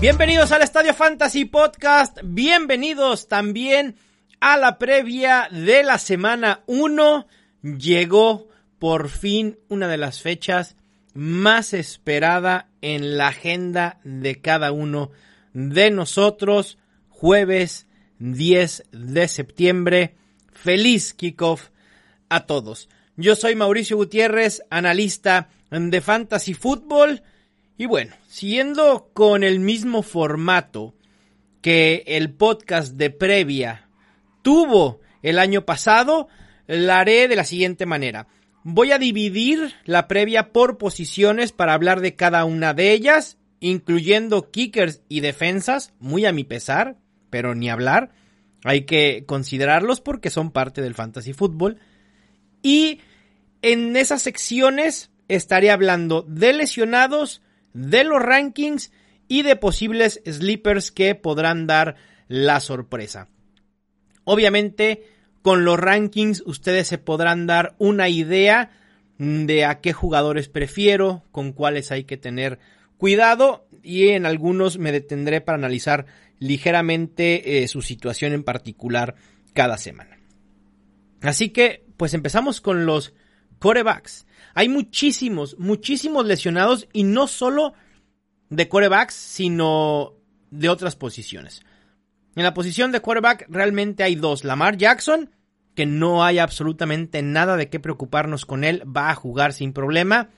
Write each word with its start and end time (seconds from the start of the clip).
Bienvenidos 0.00 0.52
al 0.52 0.62
Estadio 0.62 0.94
Fantasy 0.94 1.44
Podcast, 1.44 2.18
bienvenidos 2.22 3.26
también 3.26 3.96
a 4.38 4.56
la 4.56 4.78
previa 4.78 5.48
de 5.50 5.82
la 5.82 5.98
semana 5.98 6.62
1. 6.66 7.26
Llegó 7.62 8.46
por 8.78 9.08
fin 9.08 9.58
una 9.66 9.88
de 9.88 9.96
las 9.96 10.22
fechas 10.22 10.76
más 11.14 11.74
esperada 11.74 12.68
en 12.80 13.18
la 13.18 13.26
agenda 13.26 13.98
de 14.04 14.40
cada 14.40 14.70
uno 14.70 15.10
de 15.52 15.90
nosotros, 15.90 16.78
jueves 17.08 17.88
10 18.20 18.84
de 18.92 19.26
septiembre. 19.26 20.14
Feliz 20.52 21.12
kickoff 21.12 21.70
a 22.28 22.46
todos. 22.46 22.88
Yo 23.16 23.34
soy 23.34 23.56
Mauricio 23.56 23.96
Gutiérrez, 23.96 24.62
analista 24.70 25.48
de 25.72 26.00
Fantasy 26.00 26.54
Football 26.54 27.20
y 27.78 27.86
bueno, 27.86 28.14
siguiendo 28.26 29.10
con 29.14 29.44
el 29.44 29.60
mismo 29.60 30.02
formato 30.02 30.94
que 31.62 32.02
el 32.06 32.32
podcast 32.32 32.94
de 32.94 33.10
previa 33.10 33.88
tuvo 34.42 35.00
el 35.22 35.38
año 35.38 35.64
pasado, 35.64 36.26
la 36.66 36.98
haré 36.98 37.28
de 37.28 37.36
la 37.36 37.44
siguiente 37.44 37.86
manera. 37.86 38.26
Voy 38.64 38.90
a 38.90 38.98
dividir 38.98 39.74
la 39.84 40.08
previa 40.08 40.52
por 40.52 40.76
posiciones 40.76 41.52
para 41.52 41.72
hablar 41.72 42.00
de 42.00 42.16
cada 42.16 42.44
una 42.44 42.74
de 42.74 42.92
ellas, 42.92 43.38
incluyendo 43.60 44.50
kickers 44.50 45.00
y 45.08 45.20
defensas, 45.20 45.94
muy 46.00 46.26
a 46.26 46.32
mi 46.32 46.42
pesar, 46.42 46.96
pero 47.30 47.54
ni 47.54 47.70
hablar. 47.70 48.10
Hay 48.64 48.86
que 48.86 49.24
considerarlos 49.24 50.00
porque 50.00 50.30
son 50.30 50.50
parte 50.50 50.82
del 50.82 50.96
fantasy 50.96 51.32
fútbol. 51.32 51.78
Y 52.60 53.00
en 53.62 53.96
esas 53.96 54.22
secciones 54.22 55.12
estaré 55.28 55.70
hablando 55.70 56.22
de 56.22 56.52
lesionados, 56.52 57.40
de 57.78 58.02
los 58.02 58.20
rankings 58.20 58.90
y 59.28 59.42
de 59.42 59.54
posibles 59.54 60.20
sleepers 60.26 60.90
que 60.90 61.14
podrán 61.14 61.66
dar 61.66 61.94
la 62.26 62.60
sorpresa. 62.60 63.28
Obviamente, 64.24 65.04
con 65.42 65.64
los 65.64 65.78
rankings 65.78 66.42
ustedes 66.44 66.88
se 66.88 66.98
podrán 66.98 67.46
dar 67.46 67.76
una 67.78 68.08
idea 68.08 68.72
de 69.18 69.64
a 69.64 69.80
qué 69.80 69.92
jugadores 69.92 70.48
prefiero, 70.48 71.24
con 71.30 71.52
cuáles 71.52 71.92
hay 71.92 72.04
que 72.04 72.16
tener 72.16 72.58
cuidado 72.98 73.66
y 73.82 74.08
en 74.08 74.26
algunos 74.26 74.78
me 74.78 74.92
detendré 74.92 75.40
para 75.40 75.56
analizar 75.56 76.06
ligeramente 76.40 77.62
eh, 77.62 77.68
su 77.68 77.82
situación 77.82 78.32
en 78.32 78.42
particular 78.42 79.14
cada 79.54 79.78
semana. 79.78 80.18
Así 81.20 81.50
que, 81.50 81.84
pues 81.96 82.14
empezamos 82.14 82.60
con 82.60 82.86
los 82.86 83.14
corebacks. 83.58 84.26
Hay 84.54 84.68
muchísimos, 84.68 85.56
muchísimos 85.58 86.26
lesionados 86.26 86.88
y 86.92 87.04
no 87.04 87.26
solo 87.26 87.74
de 88.50 88.68
corebacks, 88.68 89.14
sino 89.14 90.14
de 90.50 90.68
otras 90.68 90.96
posiciones. 90.96 91.62
En 92.34 92.44
la 92.44 92.54
posición 92.54 92.92
de 92.92 93.00
quarterback 93.00 93.46
realmente 93.48 94.02
hay 94.02 94.14
dos. 94.14 94.44
Lamar 94.44 94.76
Jackson, 94.76 95.30
que 95.74 95.86
no 95.86 96.24
hay 96.24 96.38
absolutamente 96.38 97.22
nada 97.22 97.56
de 97.56 97.68
qué 97.68 97.80
preocuparnos 97.80 98.46
con 98.46 98.64
él, 98.64 98.82
va 98.84 99.10
a 99.10 99.14
jugar 99.14 99.52
sin 99.52 99.72
problema. 99.72 100.30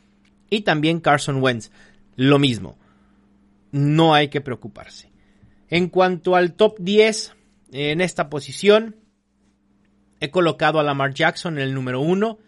Y 0.48 0.62
también 0.62 1.00
Carson 1.00 1.42
Wentz, 1.42 1.70
lo 2.16 2.38
mismo. 2.38 2.78
No 3.70 4.14
hay 4.14 4.28
que 4.28 4.40
preocuparse. 4.40 5.10
En 5.68 5.88
cuanto 5.88 6.34
al 6.34 6.54
top 6.54 6.76
10 6.80 7.34
en 7.72 8.00
esta 8.00 8.28
posición, 8.28 8.96
he 10.18 10.30
colocado 10.30 10.80
a 10.80 10.82
Lamar 10.82 11.14
Jackson 11.14 11.58
en 11.58 11.64
el 11.64 11.74
número 11.74 12.00
1 12.00 12.38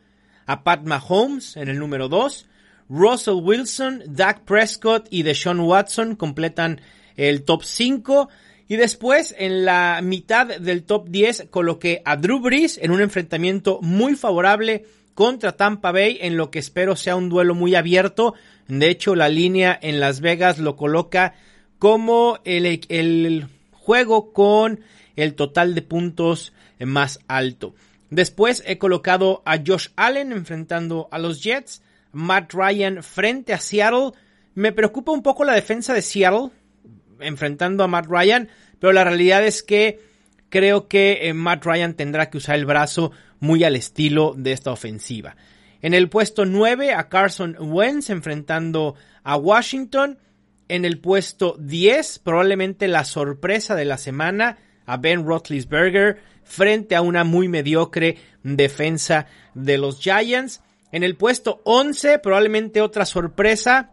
a 0.47 0.65
Pat 0.65 0.83
Mahomes 0.85 1.57
en 1.57 1.69
el 1.69 1.79
número 1.79 2.09
2. 2.09 2.47
Russell 2.89 3.41
Wilson, 3.43 4.03
Dak 4.07 4.45
Prescott 4.45 5.07
y 5.11 5.23
Deshaun 5.23 5.61
Watson 5.61 6.17
completan 6.17 6.81
el 7.17 7.43
top 7.43 7.63
5. 7.65 8.29
Y 8.69 8.77
después, 8.77 9.35
en 9.39 9.65
la 9.65 10.01
mitad 10.03 10.47
del 10.47 10.85
top 10.85 11.09
10, 11.09 11.49
coloqué 11.51 12.03
a 12.05 12.17
Drew 12.17 12.41
Brees 12.41 12.79
en 12.79 12.91
un 12.91 13.01
enfrentamiento 13.01 13.81
muy 13.83 14.15
favorable 14.15 14.85
contra 15.15 15.57
Tampa 15.57 15.93
Bay, 15.93 16.19
en 16.21 16.37
lo 16.37 16.51
que 16.51 16.59
espero 16.59 16.97
sea 16.97 17.17
un 17.17 17.29
duelo 17.29 17.55
muy 17.55 17.75
abierto. 17.75 18.35
De 18.69 18.89
hecho, 18.89 19.15
la 19.15 19.29
línea 19.29 19.79
en 19.81 20.01
Las 20.01 20.21
Vegas 20.21 20.59
lo 20.59 20.77
coloca 20.77 21.35
como 21.79 22.39
el, 22.45 22.81
el 22.89 23.47
juego 23.73 24.33
con 24.33 24.81
el 25.17 25.35
total 25.35 25.75
de 25.75 25.83
puntos 25.83 26.53
más 26.79 27.21
alto. 27.29 27.75
Después 28.13 28.63
he 28.67 28.77
colocado 28.77 29.43
a 29.47 29.57
Josh 29.67 29.89
Allen 29.97 30.33
enfrentando 30.33 31.09
a 31.11 31.19
los 31.19 31.43
Jets, 31.43 31.83
Matt 32.13 32.53
Ryan 32.53 33.03
frente 33.03 33.55
a 33.55 33.59
Seattle. 33.59 34.11
Me 34.55 34.71
preocupa 34.71 35.13
un 35.13 35.23
poco 35.23 35.45
la 35.45 35.55
defensa 35.55 35.95
de 35.95 36.03
Seattle 36.03 36.51
enfrentando 37.21 37.83
a 37.83 37.89
Matt 37.89 38.05
Ryan, 38.11 38.51
pero 38.79 38.93
la 38.93 39.05
realidad 39.05 39.43
es 39.47 39.63
que 39.63 39.99
creo 40.51 40.89
que 40.89 41.21
eh, 41.23 41.33
Matt 41.33 41.65
Ryan 41.65 41.95
tendrá 41.95 42.29
que 42.29 42.37
usar 42.37 42.57
el 42.57 42.67
brazo 42.67 43.13
muy 43.41 43.65
al 43.65 43.77
estilo 43.77 44.35
de 44.37 44.53
esta 44.53 44.73
ofensiva. 44.73 45.35
En 45.81 45.95
el 45.95 46.11
puesto 46.11 46.45
9 46.45 46.93
a 46.93 47.09
Carson 47.09 47.57
Wentz 47.59 48.11
enfrentando 48.11 48.95
a 49.23 49.37
Washington. 49.37 50.19
En 50.69 50.85
el 50.85 50.99
puesto 51.01 51.57
10, 51.59 52.19
probablemente 52.19 52.89
la 52.89 53.05
sorpresa 53.05 53.75
de 53.75 53.87
la 53.87 53.97
semana, 53.97 54.59
a 54.87 54.97
Ben 54.97 55.27
Roethlisberger 55.27 56.19
frente 56.45 56.95
a 56.97 57.03
una 57.03 57.25
muy 57.25 57.49
mediocre 57.49 58.17
defensa 58.43 59.27
de 59.55 59.79
los 59.79 60.01
Giants. 60.01 60.63
En 60.91 61.03
el 61.03 61.17
puesto 61.17 61.63
11, 61.65 62.19
probablemente 62.19 62.81
otra 62.81 63.07
sorpresa, 63.07 63.93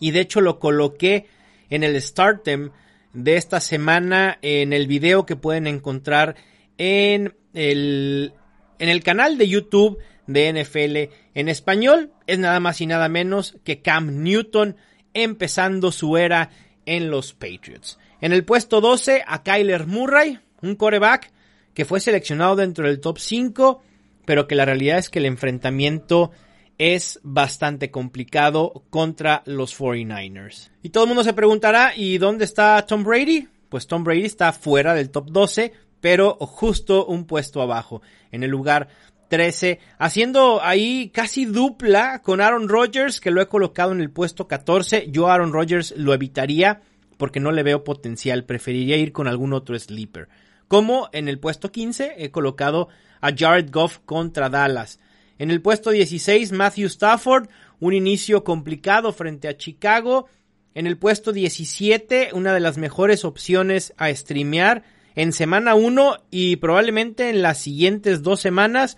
y 0.00 0.12
de 0.12 0.20
hecho 0.20 0.40
lo 0.40 0.58
coloqué 0.58 1.26
en 1.70 1.82
el 1.82 2.00
Startem 2.00 2.70
de 3.12 3.36
esta 3.36 3.60
semana 3.60 4.38
en 4.42 4.72
el 4.72 4.86
video 4.86 5.26
que 5.26 5.36
pueden 5.36 5.66
encontrar 5.66 6.36
en 6.76 7.34
el, 7.54 8.32
en 8.78 8.88
el 8.88 9.02
canal 9.02 9.38
de 9.38 9.48
YouTube 9.48 9.98
de 10.26 10.52
NFL 10.52 11.14
en 11.34 11.48
español. 11.48 12.12
Es 12.26 12.38
nada 12.38 12.60
más 12.60 12.80
y 12.80 12.86
nada 12.86 13.08
menos 13.08 13.56
que 13.64 13.82
Cam 13.82 14.22
Newton 14.22 14.76
empezando 15.14 15.90
su 15.90 16.16
era 16.16 16.50
en 16.86 17.10
los 17.10 17.32
Patriots. 17.32 17.98
En 18.20 18.32
el 18.32 18.44
puesto 18.44 18.80
12 18.80 19.22
a 19.24 19.44
Kyler 19.44 19.86
Murray, 19.86 20.40
un 20.60 20.74
coreback 20.74 21.30
que 21.72 21.84
fue 21.84 22.00
seleccionado 22.00 22.56
dentro 22.56 22.88
del 22.88 23.00
top 23.00 23.18
5, 23.18 23.80
pero 24.24 24.48
que 24.48 24.56
la 24.56 24.64
realidad 24.64 24.98
es 24.98 25.08
que 25.08 25.20
el 25.20 25.26
enfrentamiento 25.26 26.32
es 26.78 27.20
bastante 27.22 27.92
complicado 27.92 28.82
contra 28.90 29.42
los 29.46 29.78
49ers. 29.78 30.70
Y 30.82 30.90
todo 30.90 31.04
el 31.04 31.08
mundo 31.08 31.22
se 31.22 31.32
preguntará, 31.32 31.92
¿y 31.96 32.18
dónde 32.18 32.44
está 32.44 32.84
Tom 32.86 33.04
Brady? 33.04 33.46
Pues 33.68 33.86
Tom 33.86 34.02
Brady 34.02 34.24
está 34.24 34.52
fuera 34.52 34.94
del 34.94 35.10
top 35.10 35.30
12, 35.30 35.72
pero 36.00 36.34
justo 36.40 37.06
un 37.06 37.24
puesto 37.24 37.62
abajo, 37.62 38.02
en 38.32 38.42
el 38.42 38.50
lugar 38.50 38.88
13, 39.28 39.78
haciendo 39.98 40.60
ahí 40.60 41.10
casi 41.10 41.44
dupla 41.44 42.20
con 42.22 42.40
Aaron 42.40 42.68
Rodgers, 42.68 43.20
que 43.20 43.30
lo 43.30 43.40
he 43.40 43.46
colocado 43.46 43.92
en 43.92 44.00
el 44.00 44.10
puesto 44.10 44.48
14. 44.48 45.08
Yo 45.10 45.28
Aaron 45.28 45.52
Rodgers 45.52 45.94
lo 45.96 46.14
evitaría 46.14 46.80
porque 47.18 47.40
no 47.40 47.52
le 47.52 47.62
veo 47.62 47.84
potencial, 47.84 48.44
preferiría 48.44 48.96
ir 48.96 49.12
con 49.12 49.28
algún 49.28 49.52
otro 49.52 49.78
sleeper. 49.78 50.28
Como 50.68 51.10
en 51.12 51.28
el 51.28 51.38
puesto 51.38 51.70
15 51.70 52.14
he 52.16 52.30
colocado 52.30 52.88
a 53.20 53.32
Jared 53.36 53.70
Goff 53.70 53.98
contra 54.06 54.48
Dallas. 54.48 55.00
En 55.38 55.50
el 55.50 55.60
puesto 55.60 55.90
16 55.90 56.52
Matthew 56.52 56.86
Stafford, 56.86 57.48
un 57.80 57.92
inicio 57.92 58.44
complicado 58.44 59.12
frente 59.12 59.48
a 59.48 59.56
Chicago. 59.56 60.26
En 60.74 60.86
el 60.86 60.96
puesto 60.96 61.32
17 61.32 62.30
una 62.32 62.54
de 62.54 62.60
las 62.60 62.78
mejores 62.78 63.24
opciones 63.24 63.92
a 63.98 64.14
streamear 64.14 64.84
en 65.14 65.32
semana 65.32 65.74
1 65.74 66.16
y 66.30 66.56
probablemente 66.56 67.30
en 67.30 67.42
las 67.42 67.58
siguientes 67.58 68.22
dos 68.22 68.40
semanas 68.40 68.96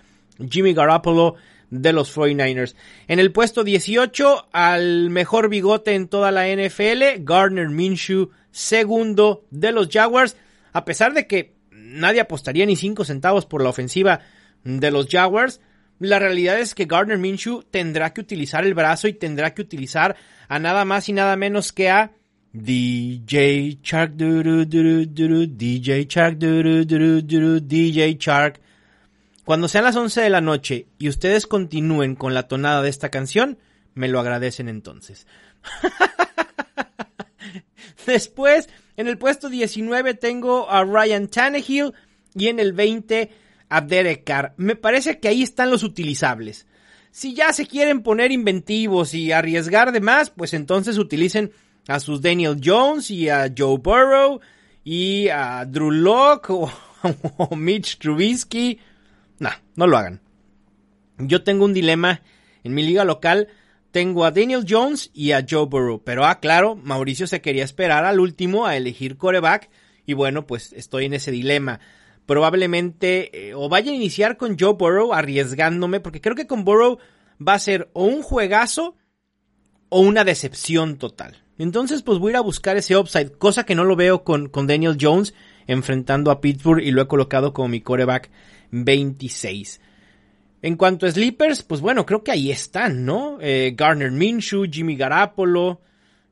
Jimmy 0.48 0.74
Garoppolo 0.74 1.36
de 1.70 1.92
los 1.92 2.14
49ers. 2.16 2.74
En 3.08 3.18
el 3.18 3.32
puesto 3.32 3.64
18 3.64 4.48
al 4.52 5.10
mejor 5.10 5.48
bigote 5.48 5.94
en 5.94 6.08
toda 6.08 6.30
la 6.30 6.46
NFL, 6.48 7.22
Gardner 7.24 7.68
Minshew, 7.68 8.30
segundo 8.50 9.46
de 9.50 9.72
los 9.72 9.88
Jaguars, 9.88 10.36
a 10.72 10.84
pesar 10.84 11.14
de 11.14 11.26
que 11.26 11.54
nadie 11.70 12.20
apostaría 12.20 12.66
ni 12.66 12.76
5 12.76 13.04
centavos 13.04 13.46
por 13.46 13.62
la 13.62 13.70
ofensiva 13.70 14.20
de 14.64 14.90
los 14.90 15.06
Jaguars. 15.08 15.60
La 15.98 16.18
realidad 16.18 16.58
es 16.58 16.74
que 16.74 16.86
Gardner 16.86 17.18
Minshew 17.18 17.62
tendrá 17.62 18.12
que 18.12 18.22
utilizar 18.22 18.64
el 18.64 18.74
brazo 18.74 19.06
y 19.06 19.12
tendrá 19.12 19.54
que 19.54 19.62
utilizar 19.62 20.16
a 20.48 20.58
nada 20.58 20.84
más 20.84 21.08
y 21.08 21.12
nada 21.12 21.36
menos 21.36 21.72
que 21.72 21.90
a 21.90 22.12
DJ 22.52 23.78
Shark, 23.82 24.16
DJ 24.16 26.06
Shark, 26.08 26.38
DJ 26.38 28.16
Shark. 28.18 28.60
Cuando 29.50 29.66
sean 29.66 29.82
las 29.82 29.96
11 29.96 30.20
de 30.20 30.30
la 30.30 30.40
noche 30.40 30.86
y 30.96 31.08
ustedes 31.08 31.48
continúen 31.48 32.14
con 32.14 32.34
la 32.34 32.46
tonada 32.46 32.82
de 32.82 32.88
esta 32.88 33.08
canción, 33.08 33.58
me 33.94 34.06
lo 34.06 34.20
agradecen 34.20 34.68
entonces. 34.68 35.26
Después, 38.06 38.68
en 38.96 39.08
el 39.08 39.18
puesto 39.18 39.48
19 39.48 40.14
tengo 40.14 40.70
a 40.70 40.84
Ryan 40.84 41.26
Tannehill 41.26 41.94
y 42.32 42.46
en 42.46 42.60
el 42.60 42.72
20 42.72 43.32
a 43.68 43.80
Derek 43.80 44.22
Carr. 44.22 44.54
Me 44.56 44.76
parece 44.76 45.18
que 45.18 45.26
ahí 45.26 45.42
están 45.42 45.72
los 45.72 45.82
utilizables. 45.82 46.68
Si 47.10 47.34
ya 47.34 47.52
se 47.52 47.66
quieren 47.66 48.04
poner 48.04 48.30
inventivos 48.30 49.14
y 49.14 49.32
arriesgar 49.32 49.90
de 49.90 50.00
más, 50.00 50.30
pues 50.30 50.54
entonces 50.54 50.96
utilicen 50.96 51.50
a 51.88 51.98
sus 51.98 52.22
Daniel 52.22 52.60
Jones 52.64 53.10
y 53.10 53.28
a 53.28 53.52
Joe 53.58 53.78
Burrow 53.78 54.38
y 54.84 55.26
a 55.26 55.64
Drew 55.64 55.90
Locke 55.90 56.50
o, 56.50 56.70
Mitch 57.56 57.98
Trubisky. 57.98 58.78
No, 59.40 59.50
no 59.74 59.88
lo 59.88 59.96
hagan. 59.96 60.20
Yo 61.18 61.42
tengo 61.42 61.64
un 61.64 61.74
dilema 61.74 62.22
en 62.62 62.74
mi 62.74 62.84
liga 62.84 63.04
local. 63.04 63.48
Tengo 63.90 64.24
a 64.24 64.30
Daniel 64.30 64.64
Jones 64.68 65.10
y 65.12 65.32
a 65.32 65.44
Joe 65.48 65.66
Burrow. 65.66 66.02
Pero 66.04 66.24
ah, 66.24 66.38
claro, 66.38 66.76
Mauricio 66.76 67.26
se 67.26 67.40
quería 67.40 67.64
esperar 67.64 68.04
al 68.04 68.20
último 68.20 68.66
a 68.66 68.76
elegir 68.76 69.16
coreback. 69.16 69.70
Y 70.06 70.12
bueno, 70.12 70.46
pues 70.46 70.72
estoy 70.74 71.06
en 71.06 71.14
ese 71.14 71.32
dilema. 71.32 71.80
Probablemente 72.26 73.48
eh, 73.48 73.54
o 73.54 73.68
vaya 73.68 73.90
a 73.90 73.94
iniciar 73.94 74.36
con 74.36 74.56
Joe 74.58 74.74
Burrow 74.74 75.12
arriesgándome. 75.12 76.00
Porque 76.00 76.20
creo 76.20 76.36
que 76.36 76.46
con 76.46 76.64
Burrow 76.64 76.98
va 77.46 77.54
a 77.54 77.58
ser 77.58 77.90
o 77.94 78.04
un 78.04 78.22
juegazo 78.22 78.94
o 79.88 80.00
una 80.00 80.22
decepción 80.22 80.98
total. 80.98 81.42
Entonces, 81.58 82.02
pues 82.02 82.18
voy 82.18 82.30
a 82.30 82.32
ir 82.32 82.36
a 82.36 82.42
buscar 82.42 82.76
ese 82.76 82.96
upside, 82.96 83.32
cosa 83.32 83.64
que 83.64 83.74
no 83.74 83.84
lo 83.84 83.96
veo 83.96 84.24
con, 84.24 84.48
con 84.48 84.66
Daniel 84.66 84.96
Jones 84.98 85.34
enfrentando 85.66 86.30
a 86.30 86.40
Pittsburgh 86.40 86.82
y 86.82 86.90
lo 86.90 87.02
he 87.02 87.08
colocado 87.08 87.52
como 87.52 87.68
mi 87.68 87.80
coreback 87.80 88.30
26. 88.70 89.80
En 90.62 90.76
cuanto 90.76 91.06
a 91.06 91.10
sleepers, 91.10 91.62
pues 91.62 91.80
bueno, 91.80 92.04
creo 92.04 92.22
que 92.22 92.32
ahí 92.32 92.50
están, 92.50 93.04
¿no? 93.04 93.38
Eh, 93.40 93.74
Garner 93.76 94.10
Minshew, 94.10 94.66
Jimmy 94.70 94.96
Garapolo, 94.96 95.80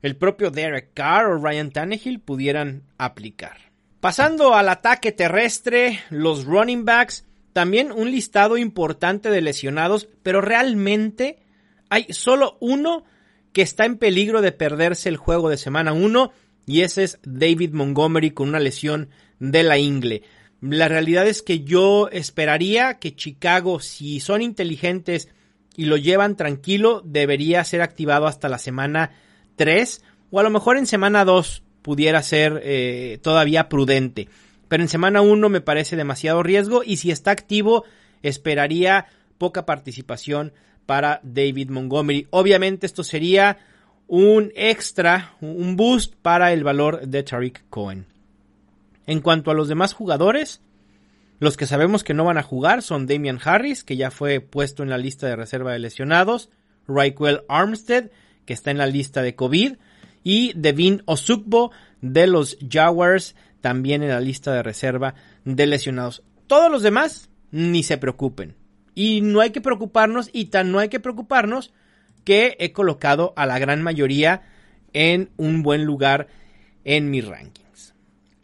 el 0.01 0.15
propio 0.15 0.51
Derek 0.51 0.93
Carr 0.93 1.31
o 1.31 1.43
Ryan 1.43 1.71
Tannehill 1.71 2.19
pudieran 2.19 2.83
aplicar. 2.97 3.57
Pasando 3.99 4.53
al 4.53 4.69
ataque 4.69 5.11
terrestre, 5.11 5.99
los 6.09 6.45
running 6.45 6.85
backs, 6.85 7.25
también 7.53 7.91
un 7.91 8.11
listado 8.11 8.57
importante 8.57 9.29
de 9.29 9.41
lesionados, 9.41 10.07
pero 10.23 10.41
realmente 10.41 11.39
hay 11.89 12.05
solo 12.09 12.57
uno 12.61 13.03
que 13.51 13.61
está 13.61 13.85
en 13.85 13.97
peligro 13.97 14.41
de 14.41 14.51
perderse 14.51 15.09
el 15.09 15.17
juego 15.17 15.49
de 15.49 15.57
semana 15.57 15.91
1 15.91 16.31
y 16.65 16.81
ese 16.81 17.03
es 17.03 17.19
David 17.23 17.73
Montgomery 17.73 18.31
con 18.31 18.49
una 18.49 18.59
lesión 18.59 19.09
de 19.39 19.63
la 19.63 19.77
ingle. 19.79 20.21
La 20.61 20.87
realidad 20.87 21.27
es 21.27 21.41
que 21.41 21.61
yo 21.61 22.09
esperaría 22.09 22.99
que 22.99 23.15
Chicago, 23.15 23.79
si 23.79 24.19
son 24.19 24.41
inteligentes 24.41 25.29
y 25.75 25.85
lo 25.85 25.95
llevan 25.95 26.35
tranquilo, 26.35 27.01
debería 27.05 27.63
ser 27.63 27.81
activado 27.81 28.27
hasta 28.27 28.49
la 28.49 28.57
semana 28.57 29.11
3 29.55 30.03
o 30.31 30.39
a 30.39 30.43
lo 30.43 30.49
mejor 30.49 30.77
en 30.77 30.85
semana 30.85 31.23
2 31.23 31.63
pudiera 31.81 32.21
ser 32.21 32.61
eh, 32.63 33.19
todavía 33.21 33.69
prudente. 33.69 34.27
Pero 34.67 34.83
en 34.83 34.89
semana 34.89 35.21
1 35.21 35.49
me 35.49 35.61
parece 35.61 35.95
demasiado 35.95 36.43
riesgo 36.43 36.83
y 36.85 36.97
si 36.97 37.11
está 37.11 37.31
activo 37.31 37.85
esperaría 38.21 39.05
poca 39.37 39.65
participación 39.65 40.51
para 40.85 41.21
David 41.23 41.69
Montgomery. 41.69 42.27
Obviamente 42.31 42.85
esto 42.85 43.03
sería 43.03 43.57
un 44.07 44.51
extra, 44.55 45.35
un 45.39 45.77
boost 45.77 46.15
para 46.21 46.51
el 46.51 46.63
valor 46.63 47.07
de 47.07 47.23
Tariq 47.23 47.63
Cohen. 47.69 48.05
En 49.09 49.21
cuanto 49.21 49.49
a 49.49 49.55
los 49.55 49.67
demás 49.67 49.93
jugadores, 49.93 50.61
los 51.39 51.57
que 51.57 51.65
sabemos 51.65 52.03
que 52.03 52.13
no 52.13 52.25
van 52.25 52.37
a 52.37 52.43
jugar 52.43 52.83
son 52.83 53.07
Damian 53.07 53.39
Harris, 53.43 53.83
que 53.83 53.97
ya 53.97 54.11
fue 54.11 54.39
puesto 54.39 54.83
en 54.83 54.91
la 54.91 54.99
lista 54.99 55.25
de 55.25 55.35
reserva 55.35 55.73
de 55.73 55.79
lesionados, 55.79 56.51
Raquel 56.87 57.41
Armstead, 57.49 58.11
que 58.45 58.53
está 58.53 58.69
en 58.69 58.77
la 58.77 58.85
lista 58.85 59.23
de 59.23 59.33
COVID, 59.33 59.77
y 60.23 60.53
Devin 60.55 61.01
Osukbo 61.05 61.71
de 62.01 62.27
los 62.27 62.59
Jaguars, 62.69 63.35
también 63.61 64.03
en 64.03 64.09
la 64.09 64.21
lista 64.21 64.53
de 64.53 64.61
reserva 64.61 65.15
de 65.43 65.65
lesionados. 65.65 66.21
Todos 66.45 66.71
los 66.71 66.83
demás, 66.83 67.31
ni 67.49 67.81
se 67.81 67.97
preocupen. 67.97 68.57
Y 68.93 69.21
no 69.21 69.39
hay 69.39 69.49
que 69.49 69.59
preocuparnos, 69.59 70.29
y 70.33 70.45
tan 70.45 70.71
no 70.71 70.77
hay 70.77 70.89
que 70.89 70.99
preocuparnos 70.99 71.73
que 72.25 72.57
he 72.59 72.73
colocado 72.73 73.33
a 73.37 73.47
la 73.47 73.57
gran 73.57 73.81
mayoría 73.81 74.43
en 74.93 75.31
un 75.35 75.63
buen 75.63 75.83
lugar 75.83 76.27
en 76.83 77.09
mis 77.09 77.25
rankings. 77.25 77.68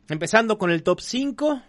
Empezando 0.07 0.59
con 0.59 0.69
el 0.69 0.83
top 0.83 1.01
5, 1.01 1.61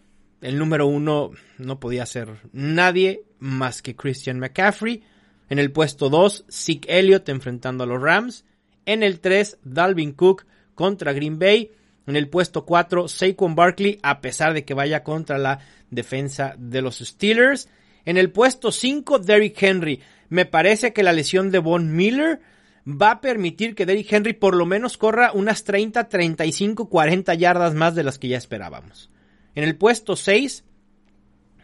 el 0.43 0.59
número 0.59 0.87
1 0.87 1.31
no 1.57 1.81
podía 1.81 2.05
ser 2.05 2.37
nadie 2.53 3.23
más 3.39 3.81
que 3.81 3.97
Christian 3.97 4.39
McCaffrey. 4.39 5.03
En 5.49 5.59
el 5.59 5.73
puesto 5.73 6.11
2, 6.11 6.45
Zeke 6.51 6.99
Elliott 6.99 7.29
enfrentando 7.31 7.85
a 7.85 7.87
los 7.87 8.01
Rams. 8.01 8.45
En 8.85 9.03
el 9.03 9.21
3, 9.21 9.59
Dalvin 9.65 10.13
Cook 10.13 10.45
contra 10.75 11.15
Green 11.15 11.39
Bay. 11.39 11.73
En 12.07 12.15
el 12.15 12.29
puesto 12.29 12.67
4, 12.67 13.09
Saquon 13.09 13.55
Barkley, 13.55 13.99
a 14.03 14.21
pesar 14.21 14.53
de 14.53 14.67
que 14.67 14.75
vaya 14.75 15.03
contra 15.03 15.39
la 15.39 15.61
defensa 15.91 16.55
de 16.59 16.83
los 16.83 16.99
Steelers. 16.99 17.71
En 18.05 18.19
el 18.19 18.31
puesto 18.31 18.71
5, 18.71 19.19
Derrick 19.21 19.63
Henry. 19.63 20.03
Me 20.29 20.45
parece 20.45 20.93
que 20.93 21.03
la 21.03 21.15
lesión 21.15 21.51
de 21.51 21.59
Von 21.59 21.97
Miller 21.97 22.41
va 22.87 23.11
a 23.13 23.21
permitir 23.21 23.75
que 23.75 23.85
Derrick 23.85 24.13
Henry 24.13 24.33
por 24.33 24.55
lo 24.55 24.65
menos 24.65 24.97
corra 24.97 25.33
unas 25.33 25.65
30, 25.65 26.09
35, 26.09 26.89
40 26.89 27.35
yardas 27.35 27.75
más 27.75 27.95
de 27.95 28.05
las 28.05 28.19
que 28.19 28.29
ya 28.29 28.39
esperábamos. 28.39 29.11
En 29.55 29.65
el 29.65 29.77
puesto 29.77 30.15
6, 30.17 30.65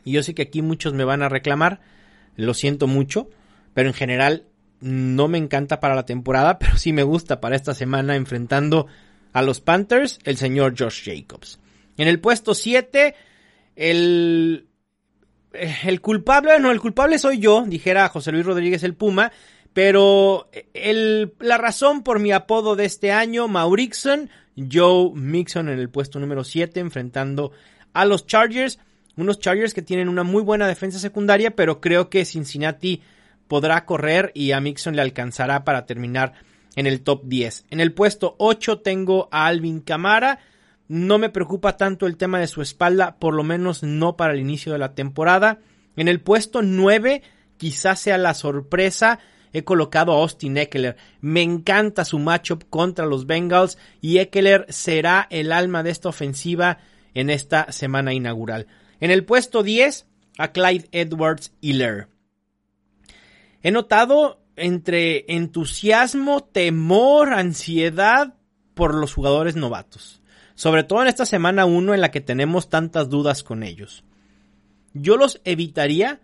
y 0.04 0.12
yo 0.12 0.22
sé 0.22 0.34
que 0.34 0.42
aquí 0.42 0.62
muchos 0.62 0.94
me 0.94 1.04
van 1.04 1.22
a 1.22 1.28
reclamar, 1.28 1.80
lo 2.36 2.54
siento 2.54 2.86
mucho, 2.86 3.30
pero 3.74 3.88
en 3.88 3.94
general 3.94 4.46
no 4.80 5.28
me 5.28 5.38
encanta 5.38 5.78
para 5.78 5.94
la 5.94 6.06
temporada, 6.06 6.58
pero 6.60 6.76
sí 6.76 6.92
me 6.92 7.04
gusta 7.04 7.40
para 7.40 7.56
esta 7.56 7.74
semana 7.74 8.16
enfrentando 8.16 8.86
a 9.32 9.42
los 9.42 9.60
Panthers, 9.60 10.19
el 10.24 10.36
señor 10.36 10.74
Josh 10.76 11.04
Jacobs. 11.04 11.60
En 11.96 12.08
el 12.08 12.20
puesto 12.20 12.54
7, 12.54 13.14
el 13.76 14.66
eh, 15.52 15.76
el 15.84 16.00
culpable, 16.00 16.58
no, 16.58 16.70
el 16.70 16.80
culpable 16.80 17.19
soy 17.19 17.38
yo, 17.38 17.64
dijera 17.66 18.08
José 18.08 18.32
Luis 18.32 18.46
Rodríguez 18.46 18.82
el 18.82 18.94
Puma, 18.94 19.32
pero 19.72 20.48
la 21.38 21.58
razón 21.58 22.02
por 22.02 22.19
mi 22.19 22.32
apodo 22.32 22.76
de 22.76 22.84
este 22.84 23.12
año, 23.12 23.48
Maurixon, 23.48 24.30
Joe 24.56 25.12
Mixon 25.14 25.69
en 25.69 25.78
el 25.78 25.88
puesto 25.88 26.19
número 26.20 26.44
7, 26.44 26.80
enfrentando 26.80 27.52
a 27.92 28.04
los 28.04 28.26
Chargers, 28.26 28.78
unos 29.16 29.38
Chargers 29.38 29.74
que 29.74 29.82
tienen 29.82 30.08
una 30.08 30.24
muy 30.24 30.42
buena 30.42 30.66
defensa 30.66 30.98
secundaria, 30.98 31.56
pero 31.56 31.80
creo 31.80 32.10
que 32.10 32.24
Cincinnati 32.24 33.02
podrá 33.48 33.84
correr 33.84 34.30
y 34.34 34.52
a 34.52 34.60
Mixon 34.60 34.96
le 34.96 35.02
alcanzará 35.02 35.64
para 35.64 35.86
terminar 35.86 36.32
en 36.76 36.86
el 36.86 37.02
top 37.02 37.24
10. 37.24 37.66
En 37.70 37.80
el 37.80 37.92
puesto 37.92 38.34
8 38.38 38.80
tengo 38.80 39.28
a 39.30 39.46
Alvin 39.46 39.80
Camara, 39.80 40.38
no 40.88 41.19
me 41.19 41.30
preocupa 41.30 41.76
tanto 41.76 42.06
el 42.06 42.16
tema 42.16 42.38
de 42.38 42.46
su 42.46 42.60
espalda, 42.60 43.16
por 43.19 43.34
lo 43.34 43.44
menos 43.44 43.82
no 43.82 44.16
para 44.16 44.34
el 44.34 44.40
inicio 44.40 44.72
de 44.72 44.78
la 44.78 44.94
temporada. 44.94 45.60
En 45.96 46.08
el 46.08 46.20
puesto 46.20 46.62
9, 46.62 47.22
quizás 47.56 48.00
sea 48.00 48.19
la 48.19 48.34
sorpresa, 48.34 49.19
he 49.52 49.64
colocado 49.64 50.12
a 50.12 50.16
Austin 50.16 50.56
Eckler. 50.56 50.96
Me 51.20 51.43
encanta 51.43 52.05
su 52.05 52.19
matchup 52.19 52.65
contra 52.70 53.06
los 53.06 53.26
Bengals 53.26 53.79
y 54.00 54.19
Eckler 54.19 54.67
será 54.69 55.26
el 55.31 55.53
alma 55.53 55.82
de 55.82 55.91
esta 55.91 56.08
ofensiva 56.08 56.79
en 57.15 57.31
esta 57.31 57.70
semana 57.72 58.12
inaugural. 58.12 58.67
En 59.00 59.10
el 59.10 59.24
puesto 59.24 59.62
10, 59.62 60.06
a 60.38 60.53
Clyde 60.53 60.88
Edwards 60.93 61.53
Hiller. 61.60 62.08
He 63.62 63.70
notado 63.70 64.41
entre 64.56 65.24
entusiasmo, 65.29 66.43
temor, 66.44 67.32
ansiedad 67.32 68.34
por 68.74 68.94
los 68.94 69.15
jugadores 69.15 69.56
novatos 69.56 70.22
sobre 70.55 70.84
todo 70.84 71.03
en 71.03 71.08
esta 71.08 71.26
semana 71.26 71.65
1 71.65 71.94
en 71.94 72.00
la 72.00 72.10
que 72.10 72.20
tenemos 72.20 72.69
tantas 72.69 73.08
dudas 73.08 73.43
con 73.43 73.62
ellos. 73.62 74.05
Yo 74.93 75.17
los 75.17 75.41
evitaría 75.44 76.20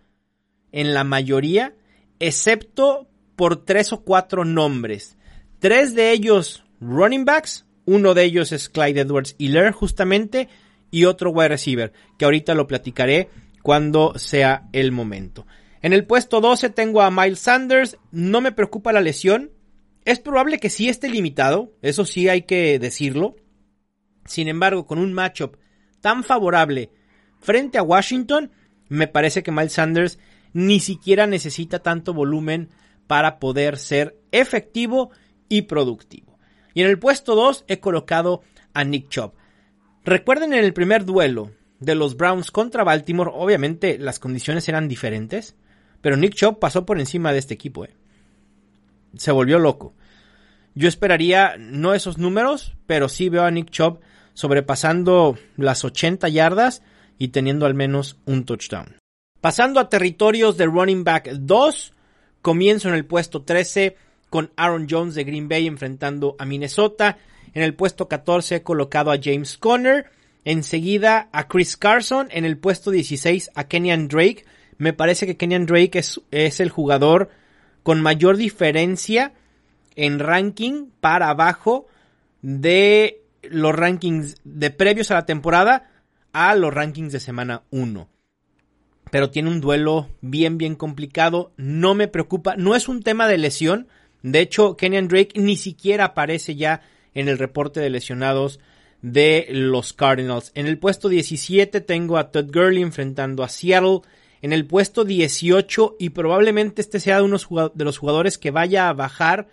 en 0.72 0.94
la 0.94 1.04
mayoría, 1.04 1.74
excepto 2.20 3.08
por 3.38 3.64
tres 3.64 3.92
o 3.92 4.02
cuatro 4.02 4.44
nombres. 4.44 5.16
Tres 5.60 5.94
de 5.94 6.10
ellos 6.10 6.64
running 6.80 7.24
backs, 7.24 7.66
uno 7.84 8.12
de 8.12 8.24
ellos 8.24 8.50
es 8.50 8.68
Clyde 8.68 9.02
Edwards 9.02 9.36
Hiller 9.38 9.70
justamente, 9.70 10.48
y 10.90 11.04
otro 11.04 11.30
wide 11.30 11.50
receiver, 11.50 11.92
que 12.18 12.24
ahorita 12.24 12.54
lo 12.54 12.66
platicaré 12.66 13.28
cuando 13.62 14.18
sea 14.18 14.68
el 14.72 14.90
momento. 14.90 15.46
En 15.82 15.92
el 15.92 16.04
puesto 16.04 16.40
12 16.40 16.70
tengo 16.70 17.00
a 17.00 17.12
Miles 17.12 17.38
Sanders, 17.38 17.96
no 18.10 18.40
me 18.40 18.50
preocupa 18.50 18.92
la 18.92 19.00
lesión, 19.00 19.52
es 20.04 20.18
probable 20.18 20.58
que 20.58 20.68
sí 20.68 20.88
esté 20.88 21.08
limitado, 21.08 21.72
eso 21.80 22.04
sí 22.04 22.28
hay 22.28 22.42
que 22.42 22.80
decirlo, 22.80 23.36
sin 24.24 24.48
embargo, 24.48 24.84
con 24.84 24.98
un 24.98 25.12
matchup 25.12 25.58
tan 26.00 26.24
favorable 26.24 26.90
frente 27.38 27.78
a 27.78 27.84
Washington, 27.84 28.50
me 28.88 29.06
parece 29.06 29.44
que 29.44 29.52
Miles 29.52 29.74
Sanders 29.74 30.18
ni 30.52 30.80
siquiera 30.80 31.28
necesita 31.28 31.78
tanto 31.78 32.12
volumen 32.12 32.70
para 33.08 33.40
poder 33.40 33.76
ser 33.76 34.16
efectivo 34.30 35.10
y 35.48 35.62
productivo. 35.62 36.38
Y 36.74 36.82
en 36.82 36.88
el 36.88 37.00
puesto 37.00 37.34
2 37.34 37.64
he 37.66 37.80
colocado 37.80 38.42
a 38.72 38.84
Nick 38.84 39.08
Chubb. 39.08 39.32
Recuerden 40.04 40.52
en 40.52 40.64
el 40.64 40.72
primer 40.72 41.04
duelo 41.04 41.50
de 41.80 41.96
los 41.96 42.16
Browns 42.16 42.52
contra 42.52 42.84
Baltimore, 42.84 43.32
obviamente 43.34 43.98
las 43.98 44.20
condiciones 44.20 44.68
eran 44.68 44.86
diferentes, 44.86 45.56
pero 46.00 46.16
Nick 46.16 46.34
Chubb 46.34 46.60
pasó 46.60 46.86
por 46.86 47.00
encima 47.00 47.32
de 47.32 47.38
este 47.38 47.54
equipo. 47.54 47.84
¿eh? 47.84 47.94
Se 49.16 49.32
volvió 49.32 49.58
loco. 49.58 49.94
Yo 50.74 50.88
esperaría 50.88 51.56
no 51.58 51.94
esos 51.94 52.18
números, 52.18 52.76
pero 52.86 53.08
sí 53.08 53.28
veo 53.28 53.44
a 53.44 53.50
Nick 53.50 53.70
Chubb 53.70 54.00
sobrepasando 54.34 55.36
las 55.56 55.84
80 55.84 56.28
yardas 56.28 56.82
y 57.18 57.28
teniendo 57.28 57.66
al 57.66 57.74
menos 57.74 58.18
un 58.26 58.44
touchdown. 58.44 58.96
Pasando 59.40 59.80
a 59.80 59.88
territorios 59.88 60.56
de 60.56 60.66
running 60.66 61.02
back 61.02 61.30
2, 61.32 61.92
comienzo 62.42 62.88
en 62.88 62.94
el 62.94 63.04
puesto 63.04 63.42
13 63.42 63.96
con 64.30 64.50
Aaron 64.56 64.86
Jones 64.88 65.14
de 65.14 65.24
Green 65.24 65.48
Bay 65.48 65.66
enfrentando 65.66 66.36
a 66.38 66.44
Minnesota. 66.44 67.18
En 67.54 67.62
el 67.62 67.74
puesto 67.74 68.08
14 68.08 68.56
he 68.56 68.62
colocado 68.62 69.10
a 69.10 69.18
James 69.22 69.56
Conner. 69.56 70.06
Enseguida 70.44 71.28
a 71.32 71.48
Chris 71.48 71.76
Carson. 71.76 72.28
En 72.30 72.44
el 72.44 72.58
puesto 72.58 72.90
16 72.90 73.50
a 73.54 73.64
Kenyan 73.64 74.08
Drake. 74.08 74.44
Me 74.76 74.92
parece 74.92 75.26
que 75.26 75.36
Kenyan 75.36 75.66
Drake 75.66 75.98
es, 75.98 76.20
es 76.30 76.60
el 76.60 76.70
jugador 76.70 77.30
con 77.82 78.00
mayor 78.00 78.36
diferencia 78.36 79.32
en 79.96 80.18
ranking 80.18 80.86
para 81.00 81.30
abajo 81.30 81.86
de 82.42 83.22
los 83.42 83.74
rankings 83.74 84.36
de 84.44 84.70
previos 84.70 85.10
a 85.10 85.14
la 85.14 85.26
temporada 85.26 85.90
a 86.32 86.54
los 86.54 86.72
rankings 86.72 87.12
de 87.12 87.20
semana 87.20 87.62
1. 87.70 88.08
Pero 89.10 89.30
tiene 89.30 89.50
un 89.50 89.60
duelo 89.60 90.08
bien, 90.20 90.58
bien 90.58 90.74
complicado. 90.74 91.52
No 91.56 91.94
me 91.94 92.08
preocupa. 92.08 92.56
No 92.56 92.74
es 92.74 92.88
un 92.88 93.02
tema 93.02 93.28
de 93.28 93.38
lesión. 93.38 93.88
De 94.22 94.40
hecho, 94.40 94.76
Kenyan 94.76 95.08
Drake 95.08 95.40
ni 95.40 95.56
siquiera 95.56 96.06
aparece 96.06 96.56
ya 96.56 96.82
en 97.14 97.28
el 97.28 97.38
reporte 97.38 97.80
de 97.80 97.90
lesionados 97.90 98.60
de 99.02 99.46
los 99.50 99.92
Cardinals. 99.92 100.52
En 100.54 100.66
el 100.66 100.78
puesto 100.78 101.08
17 101.08 101.80
tengo 101.80 102.16
a 102.18 102.30
Todd 102.30 102.50
Gurley 102.52 102.82
enfrentando 102.82 103.42
a 103.42 103.48
Seattle. 103.48 104.00
En 104.42 104.52
el 104.52 104.66
puesto 104.66 105.04
18 105.04 105.96
y 105.98 106.10
probablemente 106.10 106.80
este 106.80 107.00
sea 107.00 107.16
de, 107.16 107.22
unos 107.22 107.48
de 107.74 107.84
los 107.84 107.98
jugadores 107.98 108.38
que 108.38 108.50
vaya 108.50 108.88
a 108.88 108.92
bajar 108.92 109.48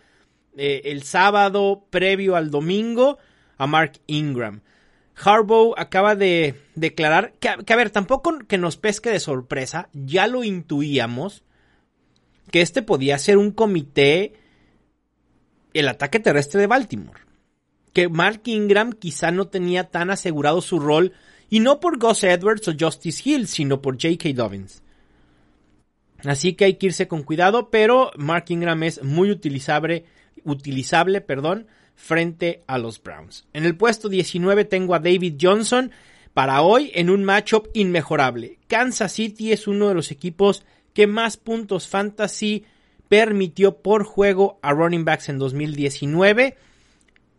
eh, 0.57 0.83
el 0.85 1.03
sábado 1.03 1.85
previo 1.89 2.35
al 2.35 2.51
domingo 2.51 3.17
a 3.57 3.67
Mark 3.67 3.93
Ingram. 4.07 4.61
Harbaugh 5.15 5.73
acaba 5.77 6.15
de 6.15 6.55
declarar 6.75 7.33
que, 7.39 7.49
a 7.49 7.75
ver, 7.75 7.89
tampoco 7.89 8.39
que 8.47 8.57
nos 8.57 8.77
pesque 8.77 9.09
de 9.09 9.19
sorpresa, 9.19 9.89
ya 9.93 10.27
lo 10.27 10.43
intuíamos, 10.43 11.43
que 12.51 12.61
este 12.61 12.81
podía 12.81 13.17
ser 13.17 13.37
un 13.37 13.51
comité, 13.51 14.33
el 15.73 15.87
ataque 15.87 16.19
terrestre 16.19 16.61
de 16.61 16.67
Baltimore. 16.67 17.21
Que 17.93 18.09
Mark 18.09 18.41
Ingram 18.45 18.91
quizá 18.91 19.31
no 19.31 19.47
tenía 19.47 19.85
tan 19.85 20.09
asegurado 20.09 20.61
su 20.61 20.79
rol, 20.79 21.13
y 21.49 21.59
no 21.59 21.79
por 21.79 21.97
Gus 21.97 22.23
Edwards 22.23 22.67
o 22.67 22.73
Justice 22.77 23.21
Hill, 23.23 23.47
sino 23.47 23.81
por 23.81 23.95
J.K. 23.95 24.29
Dobbins. 24.33 24.83
Así 26.25 26.53
que 26.53 26.65
hay 26.65 26.73
que 26.75 26.87
irse 26.87 27.07
con 27.07 27.23
cuidado, 27.23 27.69
pero 27.69 28.11
Mark 28.17 28.45
Ingram 28.49 28.83
es 28.83 29.03
muy 29.03 29.31
utilizable, 29.31 30.05
utilizable, 30.43 31.21
perdón, 31.21 31.67
frente 31.95 32.63
a 32.67 32.77
los 32.77 33.01
Browns. 33.01 33.45
En 33.53 33.65
el 33.65 33.75
puesto 33.75 34.09
19 34.09 34.65
tengo 34.65 34.95
a 34.95 34.99
David 34.99 35.35
Johnson 35.41 35.91
para 36.33 36.61
hoy 36.61 36.91
en 36.93 37.09
un 37.09 37.23
matchup 37.23 37.69
inmejorable. 37.73 38.59
Kansas 38.67 39.13
City 39.13 39.51
es 39.51 39.67
uno 39.67 39.87
de 39.87 39.95
los 39.95 40.11
equipos 40.11 40.65
que 40.93 41.07
más 41.07 41.37
puntos 41.37 41.87
fantasy 41.87 42.65
permitió 43.07 43.77
por 43.77 44.03
juego 44.03 44.59
a 44.61 44.71
running 44.71 45.05
backs 45.05 45.29
en 45.29 45.39
2019 45.39 46.57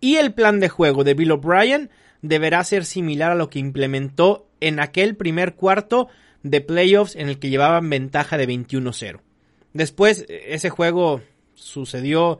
y 0.01 0.17
el 0.17 0.33
plan 0.33 0.61
de 0.61 0.69
juego 0.69 1.05
de 1.05 1.15
Bill 1.15 1.33
O'Brien 1.33 1.91
deberá 2.23 2.63
ser 2.65 2.85
similar 2.85 3.33
a 3.33 3.37
lo 3.37 3.51
que 3.51 3.59
implementó 3.59 4.49
en 4.61 4.81
aquel 4.81 5.17
primer 5.17 5.55
cuarto 5.55 6.09
de 6.43 6.61
playoffs 6.61 7.17
en 7.17 7.29
el 7.29 7.39
que 7.39 7.51
llevaban 7.51 7.91
ventaja 7.91 8.37
de 8.39 8.49
21-0. 8.49 9.21
Después 9.73 10.25
ese 10.29 10.71
juego 10.71 11.21
sucedió 11.55 12.39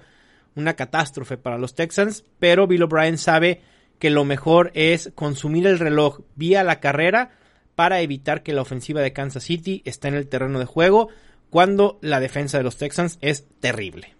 una 0.57 0.75
catástrofe 0.75 1.37
para 1.37 1.59
los 1.59 1.75
Texans, 1.75 2.25
pero 2.39 2.67
Bill 2.67 2.83
O'Brien 2.83 3.19
sabe 3.19 3.61
que 3.99 4.11
lo 4.11 4.25
mejor 4.25 4.73
es 4.75 5.13
consumir 5.15 5.67
el 5.67 5.79
reloj 5.79 6.21
vía 6.35 6.65
la 6.65 6.81
carrera 6.81 7.31
para 7.75 8.01
evitar 8.01 8.43
que 8.43 8.53
la 8.53 8.63
ofensiva 8.63 9.01
de 9.01 9.13
Kansas 9.13 9.45
City 9.45 9.83
esté 9.85 10.09
en 10.09 10.15
el 10.15 10.29
terreno 10.29 10.59
de 10.59 10.65
juego 10.65 11.09
cuando 11.51 11.99
la 12.01 12.21
defensa 12.21 12.59
de 12.59 12.65
los 12.65 12.77
Texans 12.77 13.19
es 13.21 13.47
terrible. 13.61 14.15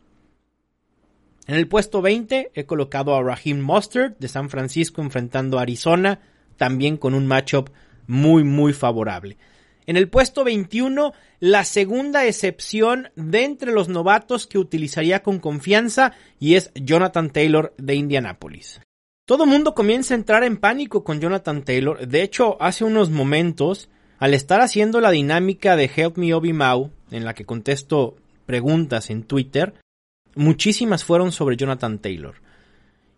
En 1.47 1.55
el 1.55 1.69
puesto 1.69 2.03
20 2.03 2.53
he 2.55 2.67
colocado 2.67 3.15
a 3.15 3.23
Raheem 3.23 3.61
Mustard 3.61 4.17
de 4.19 4.29
San 4.29 4.51
Francisco 4.51 5.01
enfrentando 5.01 5.59
a 5.59 5.63
Arizona, 5.63 6.21
también 6.57 6.97
con 6.97 7.15
un 7.15 7.27
matchup 7.27 7.71
muy 8.07 8.45
muy 8.45 8.73
favorable. 8.73 9.37
En 9.87 9.97
el 9.97 10.09
puesto 10.09 10.43
21, 10.43 11.13
la 11.39 11.65
segunda 11.65 12.27
excepción 12.27 13.11
de 13.15 13.45
entre 13.45 13.73
los 13.73 13.89
novatos 13.89 14.49
que 14.49 14.59
utilizaría 14.59 15.23
con 15.23 15.39
confianza 15.39 16.13
y 16.41 16.55
es 16.55 16.73
Jonathan 16.75 17.31
Taylor 17.31 17.73
de 17.79 17.95
Indianapolis. 17.95 18.81
Todo 19.27 19.47
mundo 19.47 19.75
comienza 19.75 20.15
a 20.15 20.17
entrar 20.17 20.43
en 20.45 20.57
pánico 20.57 21.05
con 21.05 21.21
Jonathan 21.21 21.65
Taylor. 21.65 22.07
De 22.07 22.23
hecho, 22.23 22.61
hace 22.61 22.85
unos 22.85 23.11
momentos, 23.11 23.89
al 24.19 24.35
estar 24.35 24.61
haciendo 24.61 25.01
la 25.01 25.11
dinámica 25.11 25.77
de 25.77 25.91
Help 25.95 26.17
Me 26.17 26.35
Obi 26.35 26.53
Mau, 26.53 26.91
en 27.11 27.25
la 27.25 27.35
que 27.35 27.45
contesto 27.45 28.17
preguntas 28.45 29.11
en 29.11 29.23
Twitter, 29.23 29.75
muchísimas 30.35 31.05
fueron 31.05 31.31
sobre 31.31 31.57
Jonathan 31.57 31.99
Taylor. 32.01 32.37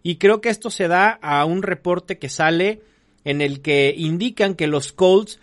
Y 0.03 0.17
creo 0.17 0.41
que 0.41 0.49
esto 0.49 0.71
se 0.71 0.89
da 0.89 1.19
a 1.23 1.45
un 1.45 1.63
reporte 1.63 2.19
que 2.19 2.29
sale 2.29 2.83
en 3.25 3.41
el 3.41 3.61
que 3.61 3.95
indican 3.97 4.55
que 4.55 4.67
los 4.67 4.93
Colts 4.93 5.41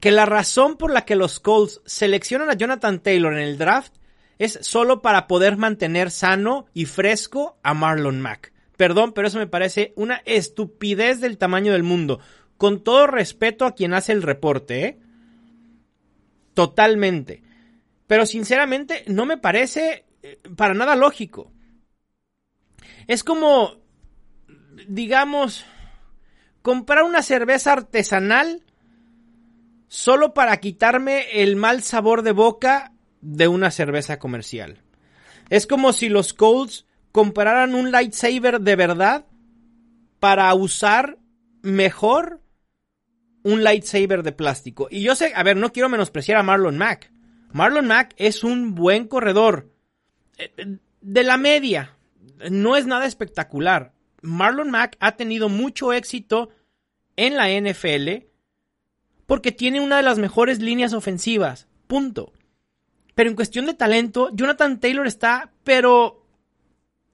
que 0.00 0.10
la 0.10 0.26
razón 0.26 0.76
por 0.76 0.92
la 0.92 1.04
que 1.04 1.16
los 1.16 1.40
Colts 1.40 1.80
seleccionan 1.84 2.50
a 2.50 2.54
Jonathan 2.54 3.00
Taylor 3.00 3.32
en 3.32 3.40
el 3.40 3.58
draft 3.58 3.94
es 4.38 4.58
solo 4.62 5.02
para 5.02 5.26
poder 5.26 5.56
mantener 5.56 6.10
sano 6.10 6.66
y 6.74 6.86
fresco 6.86 7.58
a 7.62 7.74
Marlon 7.74 8.20
Mack. 8.20 8.52
Perdón, 8.76 9.12
pero 9.12 9.28
eso 9.28 9.38
me 9.38 9.46
parece 9.46 9.92
una 9.94 10.22
estupidez 10.24 11.20
del 11.20 11.38
tamaño 11.38 11.72
del 11.72 11.84
mundo. 11.84 12.18
Con 12.56 12.82
todo 12.82 13.06
respeto 13.06 13.64
a 13.64 13.74
quien 13.74 13.94
hace 13.94 14.12
el 14.12 14.22
reporte, 14.22 14.84
¿eh? 14.84 14.98
Totalmente. 16.54 17.42
Pero 18.06 18.26
sinceramente 18.26 19.04
no 19.06 19.26
me 19.26 19.38
parece 19.38 20.04
eh, 20.22 20.40
para 20.56 20.74
nada 20.74 20.96
lógico. 20.96 21.52
Es 23.06 23.24
como, 23.24 23.76
digamos, 24.88 25.64
comprar 26.62 27.04
una 27.04 27.22
cerveza 27.22 27.72
artesanal 27.72 28.64
solo 29.92 30.32
para 30.32 30.56
quitarme 30.56 31.42
el 31.42 31.54
mal 31.54 31.82
sabor 31.82 32.22
de 32.22 32.32
boca 32.32 32.92
de 33.20 33.46
una 33.46 33.70
cerveza 33.70 34.18
comercial. 34.18 34.80
Es 35.50 35.66
como 35.66 35.92
si 35.92 36.08
los 36.08 36.32
Colts 36.32 36.86
compraran 37.12 37.74
un 37.74 37.92
lightsaber 37.92 38.62
de 38.62 38.74
verdad 38.74 39.26
para 40.18 40.54
usar 40.54 41.18
mejor 41.60 42.40
un 43.42 43.62
lightsaber 43.62 44.22
de 44.22 44.32
plástico. 44.32 44.88
Y 44.90 45.02
yo 45.02 45.14
sé, 45.14 45.34
a 45.36 45.42
ver, 45.42 45.58
no 45.58 45.74
quiero 45.74 45.90
menospreciar 45.90 46.38
a 46.38 46.42
Marlon 46.42 46.78
Mack. 46.78 47.12
Marlon 47.52 47.86
Mack 47.86 48.14
es 48.16 48.44
un 48.44 48.74
buen 48.74 49.06
corredor. 49.06 49.74
Eh, 50.38 50.78
de 51.02 51.22
la 51.22 51.36
media. 51.36 51.98
No 52.50 52.78
es 52.78 52.86
nada 52.86 53.04
espectacular. 53.04 53.92
Marlon 54.22 54.70
Mack 54.70 54.96
ha 55.00 55.16
tenido 55.16 55.50
mucho 55.50 55.92
éxito 55.92 56.48
en 57.16 57.36
la 57.36 57.50
NFL 57.50 58.31
porque 59.26 59.52
tiene 59.52 59.80
una 59.80 59.96
de 59.96 60.02
las 60.02 60.18
mejores 60.18 60.60
líneas 60.60 60.92
ofensivas. 60.92 61.68
Punto. 61.86 62.32
Pero 63.14 63.30
en 63.30 63.36
cuestión 63.36 63.66
de 63.66 63.74
talento, 63.74 64.30
Jonathan 64.32 64.80
Taylor 64.80 65.06
está, 65.06 65.52
pero 65.64 66.24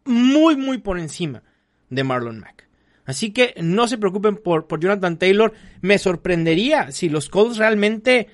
muy, 0.05 0.57
muy 0.57 0.79
por 0.79 0.99
encima 0.99 1.43
de 1.91 2.05
Marlon 2.05 2.41
Mack. 2.41 2.69
Así 3.05 3.31
que 3.31 3.55
no 3.61 3.89
se 3.89 3.99
preocupen 3.99 4.37
por, 4.37 4.67
por 4.67 4.81
Jonathan 4.81 5.19
Taylor. 5.19 5.55
Me 5.81 5.99
sorprendería 5.99 6.93
si 6.93 7.09
los 7.09 7.29
Colts 7.29 7.57
realmente 7.57 8.29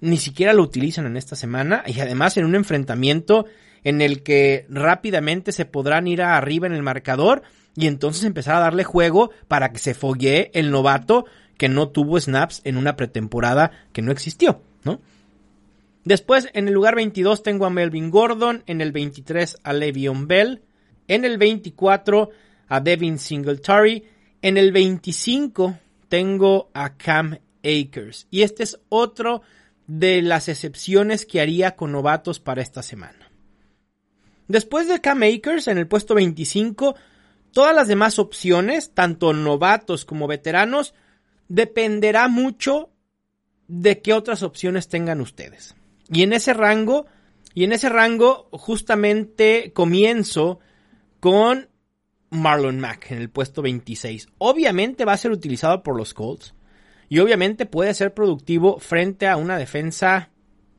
ni 0.00 0.16
siquiera 0.16 0.52
lo 0.52 0.62
utilizan 0.62 1.06
en 1.06 1.16
esta 1.16 1.36
semana 1.36 1.84
y 1.86 2.00
además 2.00 2.36
en 2.36 2.44
un 2.44 2.54
enfrentamiento 2.54 3.46
en 3.84 4.00
el 4.00 4.22
que 4.22 4.66
rápidamente 4.68 5.52
se 5.52 5.64
podrán 5.64 6.08
ir 6.08 6.22
arriba 6.22 6.66
en 6.66 6.74
el 6.74 6.82
marcador 6.82 7.42
y 7.76 7.86
entonces 7.86 8.24
empezar 8.24 8.56
a 8.56 8.60
darle 8.60 8.84
juego 8.84 9.30
para 9.48 9.70
que 9.70 9.78
se 9.78 9.94
foguee 9.94 10.50
el 10.54 10.70
novato 10.70 11.26
que 11.56 11.68
no 11.68 11.88
tuvo 11.88 12.20
snaps 12.20 12.60
en 12.64 12.76
una 12.76 12.96
pretemporada 12.96 13.70
que 13.92 14.02
no 14.02 14.12
existió, 14.12 14.62
¿no? 14.84 15.00
Después, 16.04 16.48
en 16.52 16.68
el 16.68 16.74
lugar 16.74 16.94
22 16.94 17.42
tengo 17.42 17.66
a 17.66 17.70
Melvin 17.70 18.10
Gordon, 18.10 18.62
en 18.66 18.80
el 18.80 18.92
23 18.92 19.58
a 19.64 19.72
Le'Veon 19.72 20.28
Bell, 20.28 20.62
en 21.08 21.24
el 21.24 21.36
24 21.36 22.30
a 22.68 22.80
Devin 22.80 23.18
Singletary, 23.18 24.04
en 24.42 24.56
el 24.56 24.70
25 24.70 25.78
tengo 26.08 26.70
a 26.74 26.96
Cam 26.96 27.38
Akers. 27.64 28.28
Y 28.30 28.42
este 28.42 28.62
es 28.62 28.78
otro 28.88 29.42
de 29.86 30.22
las 30.22 30.48
excepciones 30.48 31.26
que 31.26 31.40
haría 31.40 31.76
con 31.76 31.92
novatos 31.92 32.38
para 32.38 32.62
esta 32.62 32.82
semana. 32.82 33.30
Después 34.48 34.88
de 34.88 35.00
Cam 35.00 35.22
Akers, 35.22 35.66
en 35.66 35.78
el 35.78 35.88
puesto 35.88 36.14
25, 36.14 36.94
todas 37.52 37.74
las 37.74 37.88
demás 37.88 38.18
opciones, 38.18 38.92
tanto 38.94 39.32
novatos 39.32 40.04
como 40.04 40.28
veteranos, 40.28 40.94
dependerá 41.48 42.28
mucho 42.28 42.90
de 43.68 44.00
qué 44.00 44.12
otras 44.12 44.42
opciones 44.42 44.88
tengan 44.88 45.20
ustedes. 45.20 45.74
Y 46.10 46.22
en 46.22 46.32
ese 46.32 46.54
rango, 46.54 47.06
y 47.54 47.64
en 47.64 47.72
ese 47.72 47.88
rango 47.88 48.48
justamente 48.52 49.72
comienzo 49.72 50.60
con 51.20 51.68
Marlon 52.30 52.78
Mack 52.78 53.10
en 53.10 53.18
el 53.18 53.30
puesto 53.30 53.62
26. 53.62 54.28
Obviamente 54.38 55.04
va 55.04 55.12
a 55.12 55.18
ser 55.18 55.30
utilizado 55.30 55.82
por 55.82 55.96
los 55.96 56.14
Colts 56.14 56.54
y 57.08 57.18
obviamente 57.18 57.66
puede 57.66 57.94
ser 57.94 58.14
productivo 58.14 58.78
frente 58.78 59.26
a 59.26 59.36
una 59.36 59.58
defensa 59.58 60.30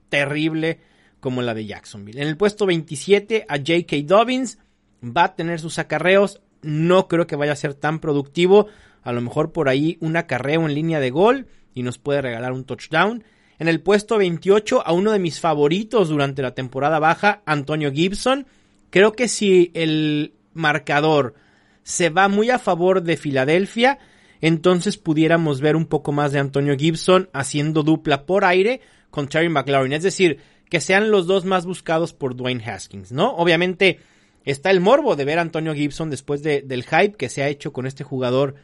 terrible 0.09 0.79
como 1.19 1.41
la 1.41 1.53
de 1.53 1.65
Jacksonville. 1.65 2.21
En 2.21 2.27
el 2.27 2.37
puesto 2.37 2.65
27 2.65 3.45
a 3.47 3.57
J.K. 3.57 3.95
Dobbins 4.05 4.59
va 5.03 5.25
a 5.25 5.35
tener 5.35 5.59
sus 5.59 5.79
acarreos, 5.79 6.41
no 6.61 7.07
creo 7.07 7.27
que 7.27 7.35
vaya 7.35 7.53
a 7.53 7.57
ser 7.57 7.73
tan 7.73 7.99
productivo. 7.99 8.67
A 9.03 9.11
lo 9.11 9.21
mejor 9.21 9.51
por 9.51 9.69
ahí 9.69 9.97
un 10.01 10.17
acarreo 10.17 10.65
en 10.65 10.75
línea 10.75 10.99
de 10.99 11.09
gol 11.09 11.47
y 11.73 11.83
nos 11.83 11.97
puede 11.97 12.21
regalar 12.21 12.51
un 12.51 12.65
touchdown. 12.65 13.23
En 13.59 13.67
el 13.67 13.81
puesto 13.81 14.17
28 14.17 14.85
a 14.85 14.91
uno 14.93 15.11
de 15.11 15.19
mis 15.19 15.39
favoritos 15.39 16.09
durante 16.09 16.41
la 16.41 16.53
temporada 16.53 16.99
baja, 16.99 17.41
Antonio 17.45 17.91
Gibson. 17.91 18.45
Creo 18.89 19.13
que 19.13 19.27
si 19.27 19.71
el 19.73 20.33
marcador 20.53 21.35
se 21.83 22.09
va 22.09 22.27
muy 22.27 22.49
a 22.49 22.59
favor 22.59 23.01
de 23.01 23.17
Filadelfia, 23.17 23.99
entonces 24.41 24.97
pudiéramos 24.97 25.61
ver 25.61 25.75
un 25.75 25.85
poco 25.85 26.11
más 26.11 26.31
de 26.31 26.39
Antonio 26.39 26.75
Gibson 26.77 27.29
haciendo 27.33 27.83
dupla 27.83 28.25
por 28.25 28.45
aire 28.45 28.81
con 29.09 29.27
Terry 29.27 29.49
McLaurin. 29.49 29.93
Es 29.93 30.03
decir, 30.03 30.39
que 30.69 30.81
sean 30.81 31.11
los 31.11 31.27
dos 31.27 31.45
más 31.45 31.65
buscados 31.65 32.13
por 32.13 32.35
Dwayne 32.35 32.63
Haskins, 32.63 33.11
¿no? 33.11 33.35
Obviamente 33.35 33.99
está 34.45 34.69
el 34.69 34.79
morbo 34.79 35.15
de 35.15 35.25
ver 35.25 35.39
a 35.39 35.41
Antonio 35.41 35.73
Gibson 35.73 36.09
después 36.09 36.43
del 36.43 36.83
hype 36.83 37.13
que 37.13 37.29
se 37.29 37.43
ha 37.43 37.47
hecho 37.47 37.73
con 37.73 37.87
este 37.87 38.03
jugador 38.03 38.55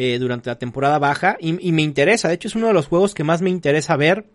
eh, 0.00 0.20
durante 0.20 0.48
la 0.48 0.60
temporada 0.60 1.00
baja 1.00 1.36
y, 1.40 1.72
me 1.72 1.82
interesa, 1.82 2.28
de 2.28 2.34
hecho 2.34 2.46
es 2.46 2.54
uno 2.54 2.68
de 2.68 2.72
los 2.72 2.86
juegos 2.86 3.14
que 3.14 3.24
más 3.24 3.42
me 3.42 3.50
interesa 3.50 3.96
ver 3.96 4.26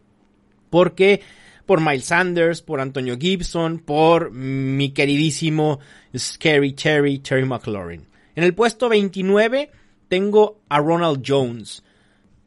porque 0.70 1.22
por 1.66 1.80
Miles 1.80 2.04
Sanders, 2.04 2.62
por 2.62 2.82
Antonio 2.82 3.18
Gibson, 3.18 3.80
por 3.80 4.32
mi 4.32 4.92
queridísimo 4.92 5.80
Scary 6.18 6.74
Terry, 6.74 7.20
Terry 7.20 7.46
McLaurin. 7.46 8.06
En 8.36 8.44
el 8.44 8.54
puesto 8.54 8.90
29 8.90 9.72
tengo 10.10 10.60
a 10.68 10.80
Ronald 10.80 11.24
Jones. 11.26 11.82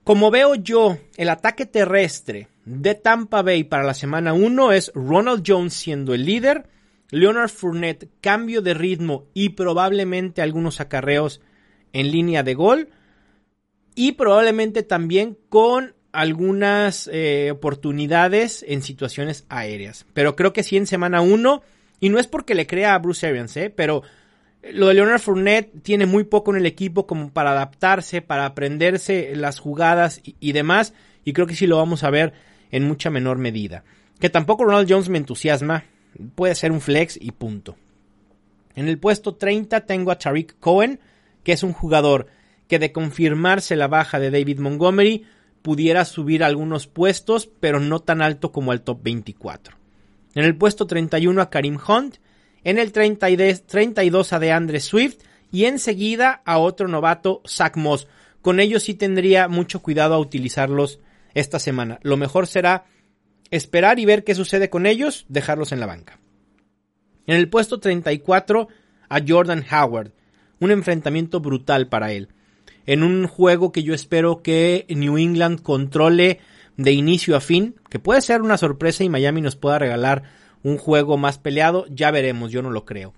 Como 0.04 0.30
veo 0.30 0.54
yo, 0.54 0.98
el 1.16 1.30
ataque 1.30 1.64
terrestre 1.64 2.48
de 2.66 2.96
Tampa 2.96 3.40
Bay 3.40 3.64
para 3.64 3.84
la 3.84 3.94
semana 3.94 4.34
1 4.34 4.72
es 4.72 4.92
Ronald 4.94 5.42
Jones 5.46 5.72
siendo 5.72 6.12
el 6.12 6.26
líder, 6.26 6.68
Leonard 7.10 7.48
Fournette 7.48 8.10
cambio 8.20 8.60
de 8.60 8.74
ritmo 8.74 9.24
y 9.32 9.50
probablemente 9.50 10.42
algunos 10.42 10.82
acarreos 10.82 11.40
en 11.94 12.10
línea 12.10 12.42
de 12.42 12.52
gol 12.52 12.90
y 13.96 14.12
probablemente 14.12 14.84
también 14.84 15.36
con 15.48 15.96
algunas 16.12 17.10
eh, 17.12 17.50
oportunidades 17.50 18.64
en 18.68 18.82
situaciones 18.82 19.44
aéreas. 19.48 20.06
Pero 20.14 20.36
creo 20.36 20.52
que 20.52 20.62
sí 20.62 20.76
en 20.76 20.86
semana 20.86 21.20
1 21.20 21.62
y 21.98 22.08
no 22.10 22.18
es 22.18 22.28
porque 22.28 22.54
le 22.54 22.66
crea 22.66 22.94
a 22.94 22.98
Bruce 22.98 23.26
Arians, 23.26 23.56
¿eh? 23.56 23.70
pero 23.74 24.02
lo 24.72 24.88
de 24.88 24.94
Leonard 24.94 25.20
Fournette 25.20 25.82
tiene 25.82 26.06
muy 26.06 26.24
poco 26.24 26.52
en 26.52 26.58
el 26.58 26.66
equipo 26.66 27.06
como 27.06 27.30
para 27.30 27.52
adaptarse, 27.52 28.22
para 28.22 28.46
aprenderse 28.46 29.34
las 29.34 29.58
jugadas 29.58 30.20
y, 30.24 30.52
demás. 30.52 30.92
Y 31.24 31.32
creo 31.32 31.46
que 31.46 31.54
sí 31.54 31.66
lo 31.66 31.76
vamos 31.76 32.04
a 32.04 32.10
ver 32.10 32.32
en 32.70 32.84
mucha 32.84 33.10
menor 33.10 33.38
medida. 33.38 33.84
Que 34.20 34.30
tampoco 34.30 34.64
Ronald 34.64 34.90
Jones 34.90 35.08
me 35.08 35.18
entusiasma. 35.18 35.84
Puede 36.34 36.54
ser 36.54 36.72
un 36.72 36.80
flex 36.80 37.18
y 37.20 37.32
punto. 37.32 37.76
En 38.74 38.88
el 38.88 38.98
puesto 38.98 39.34
30 39.34 39.82
tengo 39.82 40.10
a 40.10 40.18
Tariq 40.18 40.58
Cohen, 40.58 41.00
que 41.42 41.52
es 41.52 41.62
un 41.62 41.72
jugador 41.72 42.26
que 42.68 42.78
de 42.78 42.92
confirmarse 42.92 43.76
la 43.76 43.88
baja 43.88 44.18
de 44.18 44.30
David 44.30 44.58
Montgomery 44.58 45.26
pudiera 45.62 46.04
subir 46.04 46.44
algunos 46.44 46.86
puestos, 46.86 47.48
pero 47.60 47.80
no 47.80 48.00
tan 48.00 48.22
alto 48.22 48.52
como 48.52 48.72
al 48.72 48.82
top 48.82 49.02
24. 49.02 49.76
En 50.34 50.44
el 50.44 50.56
puesto 50.56 50.86
31 50.86 51.40
a 51.40 51.50
Karim 51.50 51.78
Hunt, 51.88 52.16
en 52.62 52.78
el 52.78 52.92
32 52.92 54.32
a 54.32 54.38
DeAndre 54.38 54.80
Swift 54.80 55.18
y 55.50 55.64
enseguida 55.64 56.42
a 56.44 56.58
otro 56.58 56.88
novato, 56.88 57.42
Zach 57.46 57.76
Moss. 57.76 58.06
Con 58.42 58.60
ellos 58.60 58.82
sí 58.82 58.94
tendría 58.94 59.48
mucho 59.48 59.82
cuidado 59.82 60.14
a 60.14 60.18
utilizarlos 60.18 61.00
esta 61.34 61.58
semana. 61.58 61.98
Lo 62.02 62.16
mejor 62.16 62.46
será 62.46 62.84
esperar 63.50 63.98
y 63.98 64.04
ver 64.04 64.24
qué 64.24 64.34
sucede 64.34 64.70
con 64.70 64.86
ellos, 64.86 65.26
dejarlos 65.28 65.72
en 65.72 65.80
la 65.80 65.86
banca. 65.86 66.18
En 67.26 67.36
el 67.36 67.48
puesto 67.48 67.80
34 67.80 68.68
a 69.08 69.20
Jordan 69.26 69.64
Howard. 69.70 70.12
Un 70.58 70.70
enfrentamiento 70.70 71.40
brutal 71.40 71.88
para 71.88 72.12
él. 72.12 72.28
En 72.86 73.02
un 73.02 73.26
juego 73.26 73.72
que 73.72 73.82
yo 73.82 73.94
espero 73.94 74.42
que 74.42 74.86
New 74.88 75.18
England 75.18 75.62
controle 75.62 76.40
de 76.76 76.92
inicio 76.92 77.36
a 77.36 77.40
fin, 77.40 77.74
que 77.88 77.98
puede 77.98 78.20
ser 78.20 78.42
una 78.42 78.58
sorpresa 78.58 79.02
y 79.02 79.08
Miami 79.08 79.40
nos 79.40 79.56
pueda 79.56 79.78
regalar 79.78 80.22
un 80.62 80.78
juego 80.78 81.16
más 81.16 81.38
peleado, 81.38 81.86
ya 81.88 82.10
veremos, 82.10 82.52
yo 82.52 82.62
no 82.62 82.70
lo 82.70 82.84
creo. 82.84 83.14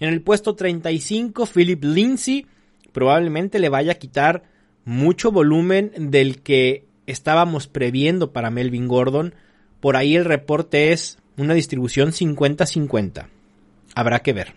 En 0.00 0.08
el 0.08 0.22
puesto 0.22 0.54
35, 0.54 1.46
Philip 1.46 1.84
Lindsay 1.84 2.46
probablemente 2.92 3.58
le 3.58 3.68
vaya 3.68 3.92
a 3.92 3.96
quitar 3.96 4.44
mucho 4.84 5.30
volumen 5.30 5.92
del 6.10 6.42
que 6.42 6.86
estábamos 7.06 7.66
previendo 7.68 8.32
para 8.32 8.50
Melvin 8.50 8.88
Gordon. 8.88 9.34
Por 9.80 9.96
ahí 9.96 10.16
el 10.16 10.24
reporte 10.24 10.92
es 10.92 11.18
una 11.36 11.54
distribución 11.54 12.10
50-50. 12.10 13.26
Habrá 13.94 14.20
que 14.20 14.32
ver. 14.32 14.54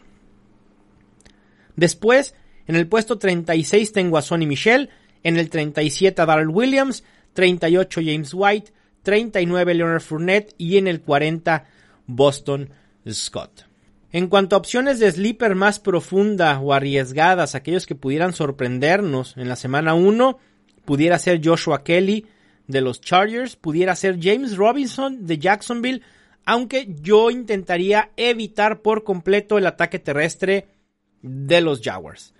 Después, 1.75 2.35
en 2.67 2.75
el 2.75 2.87
puesto 2.87 3.17
36 3.17 3.91
tengo 3.91 4.17
a 4.17 4.21
Sonny 4.21 4.45
Michel, 4.45 4.89
en 5.23 5.37
el 5.37 5.49
37 5.49 6.21
a 6.21 6.25
Darrell 6.25 6.49
Williams, 6.49 7.03
38 7.33 8.01
James 8.03 8.33
White, 8.33 8.71
39 9.03 9.73
Leonard 9.73 10.01
Fournette 10.01 10.53
y 10.57 10.77
en 10.77 10.87
el 10.87 11.01
40 11.01 11.65
Boston 12.07 12.69
Scott. 13.09 13.65
En 14.11 14.27
cuanto 14.27 14.55
a 14.55 14.59
opciones 14.59 14.99
de 14.99 15.11
sleeper 15.11 15.55
más 15.55 15.79
profunda 15.79 16.59
o 16.59 16.73
arriesgadas, 16.73 17.55
aquellos 17.55 17.87
que 17.87 17.95
pudieran 17.95 18.33
sorprendernos 18.33 19.35
en 19.37 19.49
la 19.49 19.55
semana 19.55 19.95
1, 19.95 20.37
pudiera 20.85 21.17
ser 21.17 21.41
Joshua 21.43 21.83
Kelly 21.83 22.27
de 22.67 22.81
los 22.81 23.01
Chargers, 23.01 23.55
pudiera 23.55 23.95
ser 23.95 24.19
James 24.21 24.55
Robinson 24.55 25.25
de 25.25 25.39
Jacksonville, 25.39 26.01
aunque 26.45 26.93
yo 27.01 27.31
intentaría 27.31 28.11
evitar 28.15 28.81
por 28.81 29.03
completo 29.03 29.57
el 29.57 29.65
ataque 29.65 29.99
terrestre 29.99 30.67
de 31.21 31.61
los 31.61 31.81
Jaguars. 31.81 32.33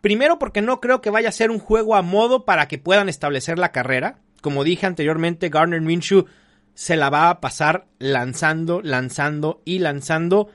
Primero 0.00 0.38
porque 0.38 0.62
no 0.62 0.80
creo 0.80 1.00
que 1.00 1.10
vaya 1.10 1.28
a 1.28 1.32
ser 1.32 1.50
un 1.50 1.58
juego 1.58 1.96
a 1.96 2.02
modo 2.02 2.44
para 2.44 2.68
que 2.68 2.78
puedan 2.78 3.08
establecer 3.08 3.58
la 3.58 3.72
carrera. 3.72 4.18
Como 4.40 4.64
dije 4.64 4.86
anteriormente, 4.86 5.48
Garner 5.48 5.80
Minshew 5.80 6.26
se 6.74 6.96
la 6.96 7.10
va 7.10 7.28
a 7.28 7.40
pasar 7.40 7.86
lanzando, 7.98 8.80
lanzando 8.82 9.60
y 9.64 9.80
lanzando 9.80 10.48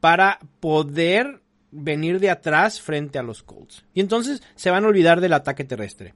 para 0.00 0.40
poder 0.58 1.42
venir 1.70 2.18
de 2.18 2.30
atrás 2.30 2.80
frente 2.80 3.18
a 3.18 3.22
los 3.22 3.44
Colts. 3.44 3.84
Y 3.94 4.00
entonces 4.00 4.42
se 4.56 4.70
van 4.70 4.84
a 4.84 4.88
olvidar 4.88 5.20
del 5.20 5.34
ataque 5.34 5.64
terrestre. 5.64 6.14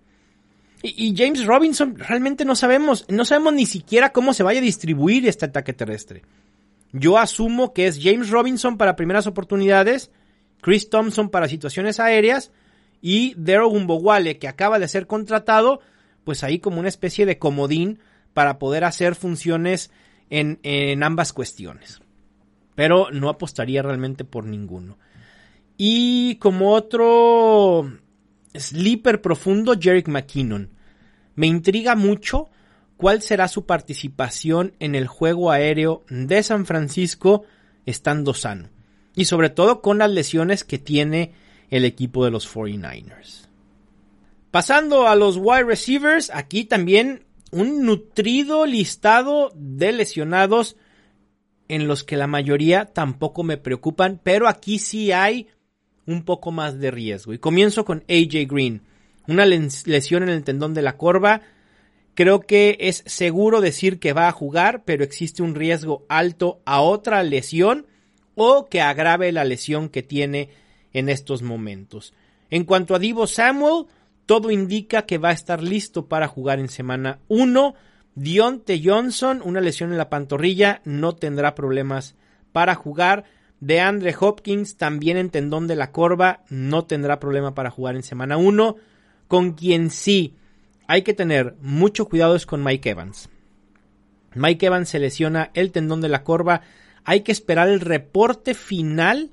Y, 0.83 1.15
James 1.17 1.47
Robinson, 1.47 1.97
realmente 1.97 2.45
no 2.45 2.55
sabemos, 2.55 3.07
no 3.09 3.25
sabemos 3.25 3.55
ni 3.55 3.65
siquiera 3.65 4.13
cómo 4.13 4.35
se 4.35 4.43
vaya 4.43 4.59
a 4.59 4.63
distribuir 4.63 5.27
este 5.27 5.47
ataque 5.47 5.73
terrestre. 5.73 6.23
Yo 6.93 7.17
asumo 7.17 7.73
que 7.73 7.87
es 7.87 8.01
James 8.03 8.29
Robinson 8.29 8.77
para 8.77 8.95
primeras 8.95 9.27
oportunidades, 9.27 10.11
Chris 10.61 10.91
Thompson 10.91 11.31
para 11.31 11.49
situaciones 11.49 12.01
aéreas 12.01 12.51
y 13.07 13.35
Daryl 13.37 13.69
Gumbowale, 13.69 14.39
que 14.39 14.49
acaba 14.49 14.79
de 14.79 14.89
ser 14.89 15.07
contratado, 15.07 15.81
pues 16.25 16.43
ahí 16.43 16.59
como 16.59 16.81
una 16.81 16.89
especie 16.89 17.27
de 17.27 17.39
comodín 17.39 17.99
para 18.33 18.59
poder 18.59 18.83
hacer 18.83 19.15
funciones 19.15 19.91
en, 20.31 21.03
ambas 21.03 21.35
cuestiones. 21.35 22.01
Pero 22.75 23.11
no 23.13 23.29
apostaría 23.29 23.83
realmente 23.83 24.25
por 24.25 24.47
ninguno. 24.47 24.97
Y 25.77 26.37
como 26.37 26.73
otro 26.73 27.93
sleeper 28.55 29.21
profundo, 29.21 29.75
Jerick 29.79 30.09
McKinnon. 30.09 30.71
Me 31.35 31.47
intriga 31.47 31.97
mucho 31.97 32.49
cuál 32.97 33.21
será 33.21 33.49
su 33.49 33.67
participación 33.67 34.73
en 34.81 34.95
el 34.95 35.09
juego 35.09 35.51
aéreo 35.51 36.07
de 36.09 36.43
San 36.43 36.65
Francisco 36.65 37.45
estando 37.85 38.33
sano. 38.33 38.71
Y 39.15 39.27
sobre 39.27 39.51
todo 39.51 39.83
con 39.83 39.99
las 39.99 40.11
lesiones 40.11 40.65
que 40.65 40.79
tiene 40.79 41.35
el 41.77 41.85
equipo 41.85 42.25
de 42.25 42.31
los 42.31 42.49
49ers. 42.55 43.49
Pasando 44.53 45.09
a 45.09 45.17
los 45.17 45.37
wide 45.37 45.65
receivers, 45.65 46.31
aquí 46.33 46.65
también 46.65 47.25
un 47.51 47.85
nutrido 47.85 48.65
listado 48.65 49.51
de 49.57 49.91
lesionados 49.91 50.77
en 51.67 51.89
los 51.89 52.05
que 52.05 52.17
la 52.17 52.29
mayoría 52.29 52.85
tampoco 52.85 53.43
me 53.43 53.57
preocupan, 53.57 54.21
pero 54.23 54.47
aquí 54.47 54.79
sí 54.79 55.11
hay 55.11 55.49
un 56.07 56.25
poco 56.25 56.53
más 56.53 56.79
de 56.79 56.93
riesgo. 56.93 57.33
Y 57.33 57.39
comienzo 57.39 57.85
con 57.85 58.05
AJ 58.09 58.47
Green, 58.47 58.83
una 59.27 59.45
lesión 59.45 60.23
en 60.23 60.29
el 60.29 60.45
tendón 60.45 60.75
de 60.75 60.83
la 60.83 60.97
corva. 60.97 61.43
Creo 62.15 62.43
que 62.43 62.77
es 62.79 63.03
seguro 63.07 63.61
decir 63.61 63.99
que 63.99 64.13
va 64.13 64.29
a 64.29 64.33
jugar, 64.33 64.85
pero 64.85 65.03
existe 65.03 65.43
un 65.43 65.57
riesgo 65.57 66.07
alto 66.09 66.63
a 66.67 66.83
otra 66.83 67.25
lesión 67.25 67.89
o 68.37 68.69
que 68.69 68.81
agrave 68.81 69.33
la 69.33 69.43
lesión 69.43 69.89
que 69.89 70.05
tiene 70.05 70.51
en 70.95 71.11
estos 71.11 71.43
momentos. 71.43 72.15
En 72.51 72.65
cuanto 72.65 72.95
a 72.95 72.99
Divo 72.99 73.27
Samuel, 73.27 73.87
todo 74.27 74.51
indica 74.51 75.03
que 75.03 75.19
va 75.19 75.29
a 75.31 75.33
estar 75.35 75.63
listo 75.63 76.07
para 76.09 76.29
jugar 76.29 76.59
en 76.59 76.69
semana 76.69 77.19
1. 77.29 77.75
Dionte 78.15 78.81
Johnson, 78.83 79.43
una 79.45 79.61
lesión 79.61 79.91
en 79.91 79.99
la 79.99 80.09
pantorrilla, 80.09 80.81
no 80.85 81.15
tendrá 81.15 81.55
problemas 81.55 82.15
para 82.53 82.75
jugar. 82.75 83.25
De 83.61 83.81
Andre 83.81 84.15
Hopkins, 84.19 84.77
también 84.77 85.17
en 85.17 85.31
tendón 85.31 85.67
de 85.67 85.77
la 85.77 85.91
corva, 85.91 86.45
no 86.49 86.85
tendrá 86.85 87.19
problema 87.19 87.55
para 87.55 87.71
jugar 87.71 87.97
en 87.97 88.03
semana 88.03 88.37
1. 88.37 88.77
Con 89.27 89.53
quien 89.53 89.91
sí 89.91 90.37
hay 90.87 91.03
que 91.03 91.15
tener 91.15 91.57
mucho 91.61 92.07
cuidado 92.07 92.37
es 92.37 92.47
con 92.47 92.63
Mike 92.63 92.91
Evans. 92.91 93.31
Mike 94.35 94.67
Evans 94.67 94.89
se 94.89 94.99
lesiona 94.99 95.51
el 95.55 95.73
tendón 95.73 96.01
de 96.01 96.09
la 96.09 96.25
corva. 96.25 96.63
Hay 97.05 97.21
que 97.21 97.33
esperar 97.33 97.69
el 97.69 97.81
reporte 97.81 98.55
final 98.55 99.31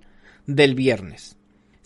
del 0.48 0.76
viernes. 0.76 1.38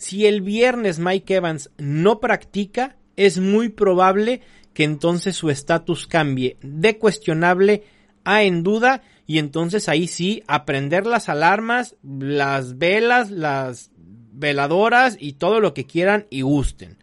Si 0.06 0.24
el 0.24 0.40
viernes 0.40 1.00
Mike 1.00 1.34
Evans 1.34 1.72
no 1.78 2.20
practica, 2.20 2.94
es 3.16 3.40
muy 3.40 3.70
probable 3.70 4.40
que 4.72 4.84
entonces 4.84 5.34
su 5.34 5.50
estatus 5.50 6.06
cambie 6.06 6.58
de 6.62 6.96
cuestionable 6.96 7.82
a 8.22 8.44
en 8.44 8.62
duda 8.62 9.02
y 9.26 9.38
entonces 9.38 9.88
ahí 9.88 10.06
sí 10.06 10.44
aprender 10.46 11.06
las 11.06 11.28
alarmas, 11.28 11.96
las 12.04 12.78
velas, 12.78 13.32
las 13.32 13.90
veladoras 13.98 15.16
y 15.18 15.32
todo 15.32 15.58
lo 15.58 15.74
que 15.74 15.86
quieran 15.86 16.28
y 16.30 16.42
gusten. 16.42 16.98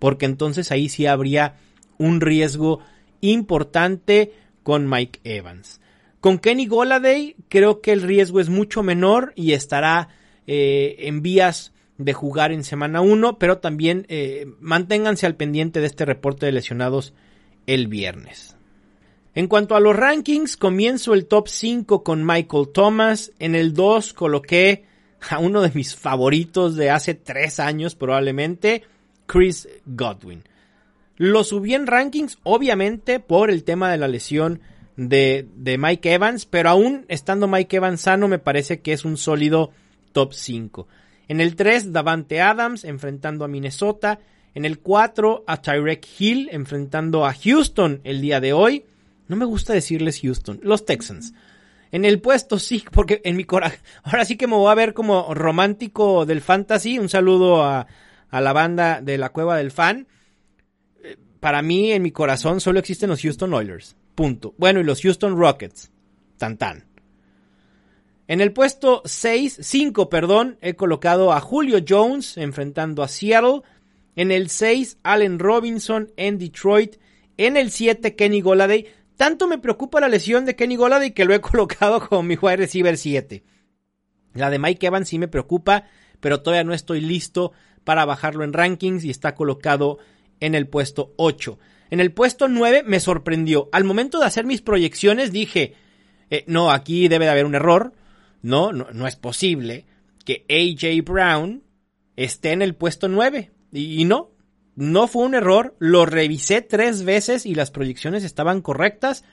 Porque 0.00 0.26
entonces 0.26 0.72
ahí 0.72 0.88
sí 0.88 1.06
habría 1.06 1.58
un 1.96 2.20
riesgo 2.20 2.80
importante 3.20 4.32
con 4.64 4.90
Mike 4.90 5.20
Evans. 5.22 5.80
Con 6.18 6.40
Kenny 6.40 6.66
Goladay 6.66 7.36
creo 7.48 7.80
que 7.80 7.92
el 7.92 8.02
riesgo 8.02 8.40
es 8.40 8.48
mucho 8.48 8.82
menor 8.82 9.32
y 9.36 9.52
estará 9.52 10.08
eh, 10.48 10.96
en 11.06 11.22
vías 11.22 11.72
de 11.98 12.12
jugar 12.12 12.52
en 12.52 12.64
semana 12.64 13.00
1, 13.00 13.38
pero 13.38 13.58
también 13.58 14.06
eh, 14.08 14.46
manténganse 14.60 15.26
al 15.26 15.34
pendiente 15.34 15.80
de 15.80 15.86
este 15.86 16.04
reporte 16.04 16.46
de 16.46 16.52
lesionados 16.52 17.12
el 17.66 17.88
viernes. 17.88 18.56
En 19.34 19.46
cuanto 19.46 19.76
a 19.76 19.80
los 19.80 19.94
rankings, 19.94 20.56
comienzo 20.56 21.12
el 21.12 21.26
top 21.26 21.48
5 21.48 22.02
con 22.02 22.24
Michael 22.24 22.68
Thomas. 22.72 23.32
En 23.38 23.54
el 23.54 23.74
2 23.74 24.14
coloqué 24.14 24.84
a 25.28 25.38
uno 25.38 25.60
de 25.60 25.72
mis 25.74 25.94
favoritos 25.94 26.76
de 26.76 26.90
hace 26.90 27.14
3 27.14 27.60
años 27.60 27.94
probablemente, 27.94 28.84
Chris 29.26 29.68
Godwin. 29.84 30.44
Lo 31.16 31.42
subí 31.42 31.74
en 31.74 31.88
rankings, 31.88 32.38
obviamente, 32.44 33.18
por 33.18 33.50
el 33.50 33.64
tema 33.64 33.90
de 33.90 33.98
la 33.98 34.08
lesión 34.08 34.60
de, 34.96 35.48
de, 35.56 35.78
Mike 35.78 36.14
Evans, 36.14 36.46
pero 36.46 36.70
aún 36.70 37.04
estando 37.08 37.48
Mike 37.48 37.76
Evans 37.76 38.00
sano, 38.00 38.28
me 38.28 38.38
parece 38.38 38.80
que 38.80 38.92
es 38.92 39.04
un 39.04 39.16
sólido 39.16 39.72
top 40.12 40.32
5. 40.32 40.86
En 41.28 41.40
el 41.40 41.56
3, 41.56 41.92
Davante 41.92 42.40
Adams 42.40 42.84
enfrentando 42.84 43.44
a 43.44 43.48
Minnesota. 43.48 44.18
En 44.54 44.64
el 44.64 44.78
4, 44.80 45.44
a 45.46 45.60
Tyrek 45.60 46.06
Hill 46.18 46.48
enfrentando 46.50 47.26
a 47.26 47.34
Houston 47.34 48.00
el 48.04 48.20
día 48.20 48.40
de 48.40 48.54
hoy. 48.54 48.84
No 49.28 49.36
me 49.36 49.44
gusta 49.44 49.74
decirles 49.74 50.20
Houston, 50.22 50.58
los 50.62 50.86
Texans. 50.86 51.34
En 51.92 52.04
el 52.04 52.20
puesto 52.20 52.58
sí, 52.58 52.84
porque 52.90 53.20
en 53.24 53.36
mi 53.36 53.44
corazón, 53.44 53.78
ahora 54.02 54.24
sí 54.24 54.36
que 54.36 54.46
me 54.46 54.56
voy 54.56 54.70
a 54.70 54.74
ver 54.74 54.94
como 54.94 55.34
romántico 55.34 56.26
del 56.26 56.40
fantasy. 56.40 56.98
Un 56.98 57.10
saludo 57.10 57.62
a, 57.62 57.86
a 58.30 58.40
la 58.40 58.52
banda 58.52 59.00
de 59.02 59.18
la 59.18 59.28
cueva 59.30 59.56
del 59.56 59.70
fan. 59.70 60.06
Eh, 61.02 61.16
para 61.40 61.60
mí, 61.62 61.92
en 61.92 62.02
mi 62.02 62.10
corazón, 62.10 62.60
solo 62.60 62.78
existen 62.78 63.10
los 63.10 63.22
Houston 63.22 63.52
Oilers. 63.52 63.96
Punto. 64.14 64.54
Bueno, 64.58 64.80
y 64.80 64.84
los 64.84 65.02
Houston 65.02 65.38
Rockets. 65.38 65.90
Tan 66.38 66.56
tan. 66.56 66.87
En 68.28 68.42
el 68.42 68.52
puesto 68.52 69.00
6, 69.06 69.58
5, 69.62 70.10
perdón, 70.10 70.58
he 70.60 70.74
colocado 70.74 71.32
a 71.32 71.40
Julio 71.40 71.78
Jones 71.86 72.36
enfrentando 72.36 73.02
a 73.02 73.08
Seattle. 73.08 73.62
En 74.16 74.30
el 74.30 74.50
6, 74.50 74.98
Allen 75.02 75.38
Robinson 75.38 76.12
en 76.18 76.38
Detroit. 76.38 76.96
En 77.38 77.56
el 77.56 77.70
7, 77.70 78.14
Kenny 78.16 78.42
Goladay. 78.42 78.86
Tanto 79.16 79.48
me 79.48 79.56
preocupa 79.56 79.98
la 79.98 80.08
lesión 80.08 80.44
de 80.44 80.56
Kenny 80.56 80.76
Goladay 80.76 81.12
que 81.12 81.24
lo 81.24 81.32
he 81.32 81.40
colocado 81.40 82.06
como 82.06 82.22
mi 82.22 82.36
wide 82.36 82.58
receiver 82.58 82.98
7. 82.98 83.42
La 84.34 84.50
de 84.50 84.58
Mike 84.58 84.86
Evans 84.86 85.08
sí 85.08 85.18
me 85.18 85.28
preocupa, 85.28 85.86
pero 86.20 86.42
todavía 86.42 86.64
no 86.64 86.74
estoy 86.74 87.00
listo 87.00 87.52
para 87.84 88.04
bajarlo 88.04 88.44
en 88.44 88.52
rankings 88.52 89.04
y 89.04 89.10
está 89.10 89.34
colocado 89.34 89.98
en 90.40 90.54
el 90.54 90.68
puesto 90.68 91.14
8. 91.16 91.58
En 91.90 92.00
el 92.00 92.12
puesto 92.12 92.46
9 92.46 92.82
me 92.84 93.00
sorprendió. 93.00 93.70
Al 93.72 93.84
momento 93.84 94.20
de 94.20 94.26
hacer 94.26 94.44
mis 94.44 94.60
proyecciones 94.60 95.32
dije, 95.32 95.72
eh, 96.28 96.44
no, 96.46 96.70
aquí 96.70 97.08
debe 97.08 97.24
de 97.24 97.30
haber 97.30 97.46
un 97.46 97.54
error. 97.54 97.94
No, 98.42 98.72
no, 98.72 98.88
no 98.92 99.06
es 99.06 99.16
posible 99.16 99.86
que 100.24 100.44
AJ 100.48 101.04
Brown 101.04 101.62
esté 102.16 102.52
en 102.52 102.62
el 102.62 102.74
puesto 102.74 103.08
9. 103.08 103.50
y 103.72 104.04
no, 104.04 104.30
no 104.78 105.08
fue 105.08 105.24
un 105.24 105.34
error, 105.34 105.74
lo 105.80 106.06
revisé 106.06 106.62
tres 106.62 107.02
veces 107.02 107.46
y 107.46 107.56
las 107.56 107.72
proyecciones 107.72 108.22
estaban 108.22 108.62
correctas. 108.62 109.24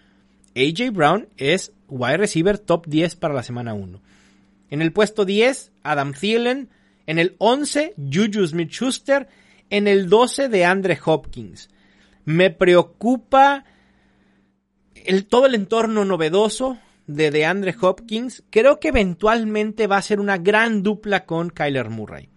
AJ 0.56 0.92
Brown 0.92 1.30
es 1.38 1.72
wide 1.88 2.18
receiver 2.18 2.58
top 2.58 2.88
10 2.88 3.16
para 3.18 3.36
la 3.36 3.44
semana 3.44 3.76
1. 3.76 4.02
En 4.72 4.82
el 4.82 4.92
puesto 4.92 5.24
10, 5.24 5.72
Adam 5.84 6.14
Thielen. 6.14 6.70
En 7.06 7.20
el 7.20 7.36
11, 7.38 7.94
Juju 7.96 8.48
Smith-Schuster. 8.48 9.28
En 9.70 9.88
el 9.88 10.10
12, 10.10 10.50
de 10.50 10.66
Andre 10.66 10.98
Hopkins. 11.06 11.70
Me 12.24 12.50
preocupa 12.50 13.66
el, 14.96 15.28
todo 15.28 15.46
el 15.46 15.54
entorno 15.54 16.06
novedoso 16.06 16.80
de 17.08 17.32
DeAndre 17.32 17.76
Hopkins. 17.80 18.44
Creo 18.50 18.80
que 18.80 18.90
eventualmente 18.90 19.88
va 19.88 19.98
a 19.98 20.02
ser 20.02 20.20
una 20.20 20.38
gran 20.38 20.84
dupla 20.84 21.26
con 21.26 21.50
Kyler 21.50 21.90
Murray. 21.90 22.30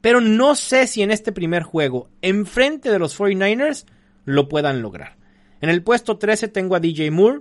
Pero 0.00 0.20
no 0.20 0.54
sé 0.54 0.86
si 0.86 1.02
en 1.02 1.10
este 1.10 1.32
primer 1.32 1.62
juego, 1.62 2.10
enfrente 2.22 2.90
de 2.90 2.98
los 2.98 3.18
49ers, 3.18 3.86
lo 4.24 4.48
puedan 4.48 4.82
lograr. 4.82 5.16
En 5.60 5.70
el 5.70 5.82
puesto 5.82 6.18
13 6.18 6.48
tengo 6.48 6.74
a 6.74 6.80
DJ 6.80 7.10
Moore. 7.10 7.40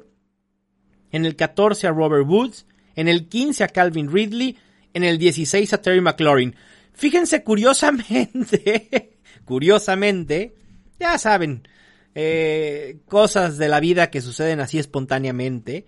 En 1.11 1.25
el 1.25 1.35
14 1.35 1.87
a 1.87 1.91
Robert 1.91 2.27
Woods. 2.27 2.67
En 2.95 3.07
el 3.07 3.27
15 3.27 3.63
a 3.63 3.67
Calvin 3.67 4.11
Ridley. 4.11 4.57
En 4.93 5.03
el 5.03 5.17
16 5.17 5.73
a 5.73 5.81
Terry 5.81 6.01
McLaurin. 6.01 6.55
Fíjense 6.93 7.43
curiosamente, 7.43 9.17
curiosamente, 9.45 10.53
ya 10.99 11.17
saben, 11.17 11.67
eh, 12.13 12.99
cosas 13.07 13.57
de 13.57 13.69
la 13.69 13.79
vida 13.79 14.11
que 14.11 14.21
suceden 14.21 14.59
así 14.59 14.77
espontáneamente. 14.77 15.85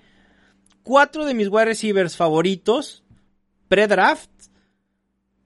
Cuatro 0.83 1.25
de 1.25 1.33
mis 1.33 1.47
wide 1.47 1.65
receivers 1.65 2.17
favoritos, 2.17 3.03
pre-draft, 3.69 4.29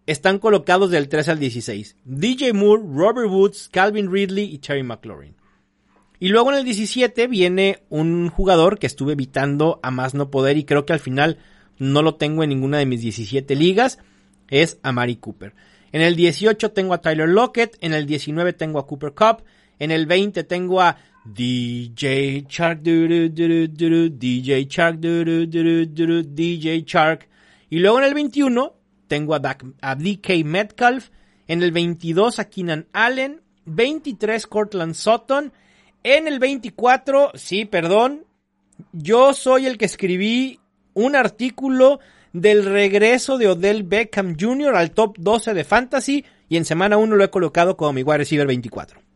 están 0.07 0.39
colocados 0.39 0.89
del 0.89 1.09
3 1.09 1.29
al 1.29 1.39
16. 1.39 1.95
DJ 2.05 2.53
Moore, 2.53 2.81
Robert 2.91 3.29
Woods, 3.29 3.69
Calvin 3.71 4.11
Ridley 4.11 4.45
y 4.45 4.57
Terry 4.57 4.81
McLaurin. 4.81 5.35
Y 6.19 6.29
luego 6.29 6.51
en 6.51 6.57
el 6.57 6.63
17 6.63 7.27
viene 7.27 7.83
un 7.89 8.29
jugador 8.29 8.79
que 8.79 8.87
estuve 8.87 9.13
evitando 9.13 9.79
a 9.83 9.91
más 9.91 10.15
no 10.15 10.31
poder 10.31 10.57
y 10.57 10.63
creo 10.63 10.87
que 10.87 10.93
al 10.93 10.99
final 10.99 11.37
no 11.77 12.01
lo 12.01 12.15
tengo 12.15 12.41
en 12.41 12.49
ninguna 12.49 12.79
de 12.79 12.87
mis 12.87 13.01
17 13.01 13.55
ligas. 13.55 13.99
Es 14.47 14.79
a 14.81 14.91
Mari 14.91 15.17
Cooper. 15.17 15.53
En 15.91 16.01
el 16.01 16.15
18 16.15 16.71
tengo 16.71 16.95
a 16.95 17.01
Tyler 17.01 17.29
Lockett. 17.29 17.77
En 17.81 17.93
el 17.93 18.07
19 18.07 18.53
tengo 18.53 18.79
a 18.79 18.87
Cooper 18.87 19.13
Cup. 19.13 19.43
En 19.77 19.91
el 19.91 20.07
20 20.07 20.43
tengo 20.45 20.81
a 20.81 20.97
DJ 21.33 22.45
Shark, 22.47 22.81
DJ 22.81 24.67
Shark, 24.67 24.99
DJ 24.99 26.83
Shark. 26.85 27.27
Y 27.69 27.79
luego 27.79 27.99
en 27.99 28.05
el 28.05 28.13
21 28.13 28.73
tengo 29.07 29.35
a, 29.35 29.39
DK 29.39 30.45
Metcalf. 30.45 31.09
En 31.47 31.63
el 31.63 31.71
22 31.71 32.39
a 32.39 32.49
Keenan 32.49 32.87
Allen. 32.93 33.41
23 33.65 34.47
Cortland 34.47 34.93
Sutton. 34.93 35.51
En 36.03 36.27
el 36.27 36.39
24, 36.39 37.31
sí, 37.35 37.65
perdón. 37.65 38.25
Yo 38.91 39.33
soy 39.33 39.65
el 39.65 39.77
que 39.77 39.85
escribí 39.85 40.59
un 40.93 41.15
artículo 41.15 41.99
del 42.31 42.65
regreso 42.65 43.37
de 43.37 43.47
Odell 43.47 43.83
Beckham 43.83 44.35
Jr. 44.39 44.75
al 44.75 44.91
top 44.91 45.17
12 45.17 45.53
de 45.53 45.63
Fantasy. 45.63 46.25
Y 46.47 46.57
en 46.57 46.65
semana 46.65 46.97
1 46.97 47.15
lo 47.15 47.23
he 47.23 47.29
colocado 47.29 47.75
como 47.75 47.93
mi 47.93 48.03
wide 48.03 48.19
receiver 48.19 48.47
24. 48.47 49.06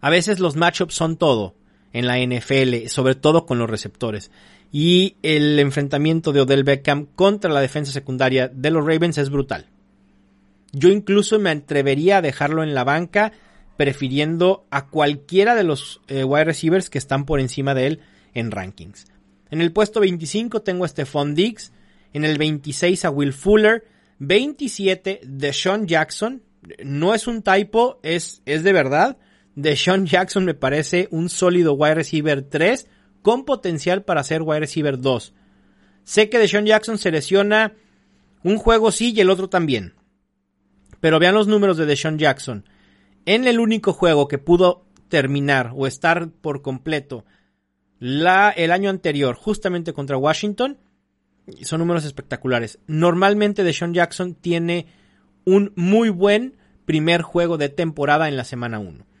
A 0.00 0.10
veces 0.10 0.40
los 0.40 0.56
matchups 0.56 0.94
son 0.94 1.16
todo 1.16 1.54
en 1.92 2.06
la 2.06 2.18
NFL, 2.18 2.86
sobre 2.88 3.14
todo 3.14 3.46
con 3.46 3.58
los 3.58 3.70
receptores 3.70 4.30
y 4.72 5.16
el 5.22 5.58
enfrentamiento 5.58 6.32
de 6.32 6.40
Odell 6.40 6.64
Beckham 6.64 7.06
contra 7.06 7.50
la 7.50 7.60
defensa 7.60 7.92
secundaria 7.92 8.48
de 8.48 8.70
los 8.70 8.84
Ravens 8.84 9.18
es 9.18 9.30
brutal. 9.30 9.66
Yo 10.72 10.90
incluso 10.90 11.38
me 11.38 11.50
atrevería 11.50 12.18
a 12.18 12.22
dejarlo 12.22 12.62
en 12.62 12.74
la 12.74 12.84
banca 12.84 13.32
prefiriendo 13.76 14.66
a 14.70 14.88
cualquiera 14.88 15.54
de 15.54 15.64
los 15.64 16.00
eh, 16.08 16.24
wide 16.24 16.44
receivers 16.44 16.90
que 16.90 16.98
están 16.98 17.24
por 17.24 17.40
encima 17.40 17.74
de 17.74 17.86
él 17.86 18.00
en 18.34 18.50
rankings. 18.50 19.06
En 19.50 19.60
el 19.60 19.72
puesto 19.72 20.00
25 20.00 20.62
tengo 20.62 20.84
a 20.84 20.88
Stephon 20.88 21.34
Diggs, 21.34 21.72
en 22.12 22.24
el 22.24 22.36
26 22.36 23.04
a 23.04 23.10
Will 23.10 23.32
Fuller, 23.32 23.84
27 24.18 25.20
de 25.22 25.52
Sean 25.52 25.86
Jackson, 25.86 26.42
no 26.84 27.14
es 27.14 27.26
un 27.26 27.42
typo, 27.42 28.00
es, 28.02 28.42
es 28.44 28.64
de 28.64 28.72
verdad. 28.72 29.18
De 29.56 29.74
Jackson 29.74 30.44
me 30.44 30.54
parece 30.54 31.08
un 31.10 31.30
sólido 31.30 31.72
wide 31.72 31.96
receiver 31.96 32.42
3 32.42 32.88
con 33.22 33.44
potencial 33.44 34.04
para 34.04 34.22
ser 34.22 34.42
wide 34.42 34.60
receiver 34.60 35.00
2. 35.00 35.34
Sé 36.04 36.28
que 36.28 36.38
Deshaun 36.38 36.66
Jackson 36.66 36.98
se 36.98 37.10
lesiona 37.10 37.72
un 38.44 38.58
juego 38.58 38.92
sí 38.92 39.12
y 39.16 39.20
el 39.20 39.30
otro 39.30 39.48
también. 39.48 39.94
Pero 41.00 41.18
vean 41.18 41.34
los 41.34 41.48
números 41.48 41.78
de 41.78 41.86
Deshaun 41.86 42.18
Jackson. 42.18 42.68
En 43.24 43.46
el 43.46 43.58
único 43.58 43.94
juego 43.94 44.28
que 44.28 44.38
pudo 44.38 44.84
terminar 45.08 45.72
o 45.74 45.86
estar 45.86 46.28
por 46.28 46.60
completo 46.60 47.24
la, 47.98 48.50
el 48.50 48.70
año 48.72 48.90
anterior, 48.90 49.36
justamente 49.36 49.94
contra 49.94 50.18
Washington, 50.18 50.78
son 51.62 51.80
números 51.80 52.04
espectaculares. 52.04 52.78
Normalmente 52.86 53.64
Deshaun 53.64 53.94
Jackson 53.94 54.34
tiene 54.34 54.86
un 55.44 55.72
muy 55.76 56.10
buen 56.10 56.58
primer 56.84 57.22
juego 57.22 57.56
de 57.56 57.70
temporada 57.70 58.28
en 58.28 58.36
la 58.36 58.44
semana 58.44 58.78
1. 58.78 59.15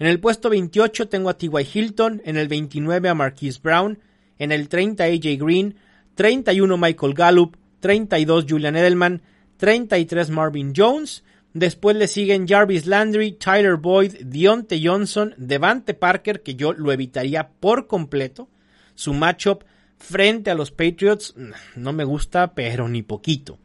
En 0.00 0.06
el 0.06 0.18
puesto 0.18 0.48
28 0.48 1.08
tengo 1.10 1.28
a 1.28 1.36
T.Y. 1.36 1.68
Hilton, 1.74 2.22
en 2.24 2.38
el 2.38 2.48
29 2.48 3.10
a 3.10 3.14
Marquise 3.14 3.60
Brown, 3.62 3.98
en 4.38 4.50
el 4.50 4.70
30 4.70 5.04
a 5.04 5.06
AJ 5.08 5.38
Green, 5.38 5.76
31 6.14 6.78
Michael 6.78 7.12
Gallup, 7.12 7.56
32 7.80 8.46
Julian 8.48 8.76
Edelman, 8.76 9.20
33 9.58 10.30
Marvin 10.30 10.72
Jones. 10.74 11.22
Después 11.52 11.96
le 11.96 12.08
siguen 12.08 12.48
Jarvis 12.48 12.86
Landry, 12.86 13.32
Tyler 13.32 13.76
Boyd, 13.76 14.14
Dionte 14.24 14.80
Johnson, 14.82 15.34
Devante 15.36 15.92
Parker, 15.92 16.42
que 16.42 16.54
yo 16.54 16.72
lo 16.72 16.92
evitaría 16.92 17.50
por 17.50 17.86
completo. 17.86 18.48
Su 18.94 19.12
matchup 19.12 19.64
frente 19.98 20.50
a 20.50 20.54
los 20.54 20.70
Patriots 20.70 21.34
no 21.76 21.92
me 21.92 22.04
gusta, 22.04 22.54
pero 22.54 22.88
ni 22.88 23.02
poquito. 23.02 23.58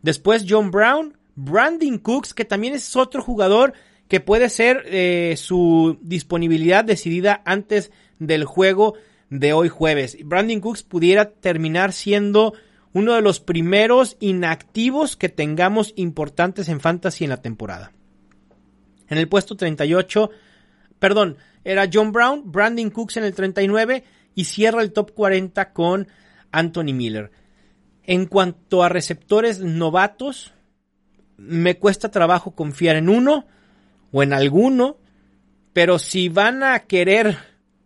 Después 0.00 0.46
John 0.48 0.70
Brown, 0.70 1.18
Brandon 1.34 1.98
Cooks, 1.98 2.32
que 2.32 2.46
también 2.46 2.72
es 2.72 2.96
otro 2.96 3.20
jugador 3.20 3.74
que 4.08 4.20
puede 4.20 4.48
ser 4.48 4.84
eh, 4.86 5.34
su 5.36 5.98
disponibilidad 6.00 6.84
decidida 6.84 7.42
antes 7.44 7.90
del 8.18 8.44
juego 8.44 8.94
de 9.30 9.52
hoy 9.52 9.68
jueves. 9.68 10.16
Brandon 10.24 10.60
Cooks 10.60 10.82
pudiera 10.82 11.30
terminar 11.30 11.92
siendo 11.92 12.54
uno 12.92 13.14
de 13.14 13.22
los 13.22 13.40
primeros 13.40 14.16
inactivos 14.20 15.16
que 15.16 15.28
tengamos 15.28 15.92
importantes 15.96 16.68
en 16.68 16.80
fantasy 16.80 17.24
en 17.24 17.30
la 17.30 17.42
temporada. 17.42 17.92
En 19.08 19.18
el 19.18 19.28
puesto 19.28 19.56
38, 19.56 20.30
perdón, 20.98 21.36
era 21.64 21.88
John 21.92 22.12
Brown, 22.12 22.50
Brandon 22.50 22.90
Cooks 22.90 23.16
en 23.16 23.24
el 23.24 23.34
39 23.34 24.04
y 24.34 24.44
cierra 24.44 24.82
el 24.82 24.92
top 24.92 25.12
40 25.12 25.72
con 25.72 26.08
Anthony 26.52 26.94
Miller. 26.94 27.32
En 28.04 28.26
cuanto 28.26 28.84
a 28.84 28.88
receptores 28.88 29.60
novatos, 29.60 30.54
me 31.36 31.76
cuesta 31.78 32.10
trabajo 32.10 32.52
confiar 32.52 32.96
en 32.96 33.08
uno 33.08 33.46
o 34.16 34.22
en 34.22 34.32
alguno, 34.32 34.96
pero 35.74 35.98
si 35.98 36.30
van 36.30 36.62
a 36.62 36.78
querer 36.86 37.36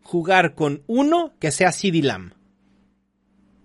jugar 0.05 0.55
con 0.55 0.85
uno, 0.87 1.33
que 1.40 1.51
sea 1.51 1.73
CD 1.73 2.03
Lamb. 2.03 2.35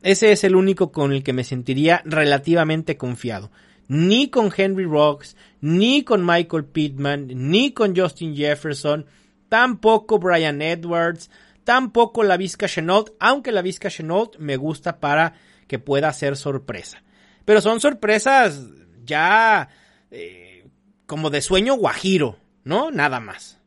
Ese 0.01 0.31
es 0.31 0.43
el 0.43 0.55
único 0.55 0.91
con 0.91 1.13
el 1.13 1.21
que 1.21 1.31
me 1.31 1.43
sentiría 1.43 2.01
relativamente 2.05 2.97
confiado. 2.97 3.51
Ni 3.87 4.31
con 4.31 4.51
Henry 4.55 4.85
Rocks, 4.85 5.37
ni 5.61 6.03
con 6.03 6.25
Michael 6.25 6.65
Pittman, 6.65 7.27
ni 7.35 7.71
con 7.71 7.95
Justin 7.95 8.35
Jefferson, 8.35 9.05
tampoco 9.47 10.17
Brian 10.17 10.59
Edwards, 10.63 11.29
tampoco 11.65 12.23
la 12.23 12.35
Vizca 12.35 12.67
Chenault, 12.67 13.11
aunque 13.19 13.51
la 13.51 13.61
Vizca 13.61 13.91
Chenault 13.91 14.39
me 14.39 14.57
gusta 14.57 14.99
para 14.99 15.35
que 15.67 15.77
pueda 15.77 16.11
ser 16.13 16.35
sorpresa. 16.35 17.03
Pero 17.45 17.61
son 17.61 17.79
sorpresas 17.79 18.59
ya 19.03 19.69
eh, 20.09 20.65
como 21.05 21.29
de 21.29 21.43
sueño 21.43 21.75
guajiro, 21.75 22.39
¿no? 22.65 22.91
Nada 22.91 23.21
más. 23.21 23.61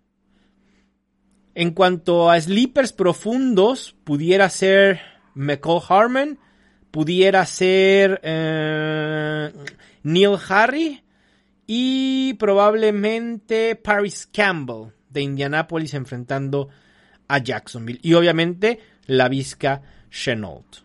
En 1.54 1.72
cuanto 1.72 2.30
a 2.30 2.38
sleepers 2.38 2.92
profundos, 2.92 3.96
pudiera 4.04 4.50
ser 4.50 5.00
McCall 5.34 5.80
Harmon, 5.88 6.38
pudiera 6.90 7.46
ser 7.46 8.20
eh, 8.22 9.52
Neil 10.02 10.36
Harry 10.48 11.02
y 11.66 12.34
probablemente 12.34 13.76
Paris 13.76 14.28
Campbell 14.32 14.92
de 15.08 15.22
Indianapolis 15.22 15.94
enfrentando 15.94 16.68
a 17.28 17.38
Jacksonville. 17.38 18.00
Y 18.02 18.14
obviamente 18.14 18.80
la 19.06 19.28
Vizca 19.28 19.82
Chenault. 20.10 20.78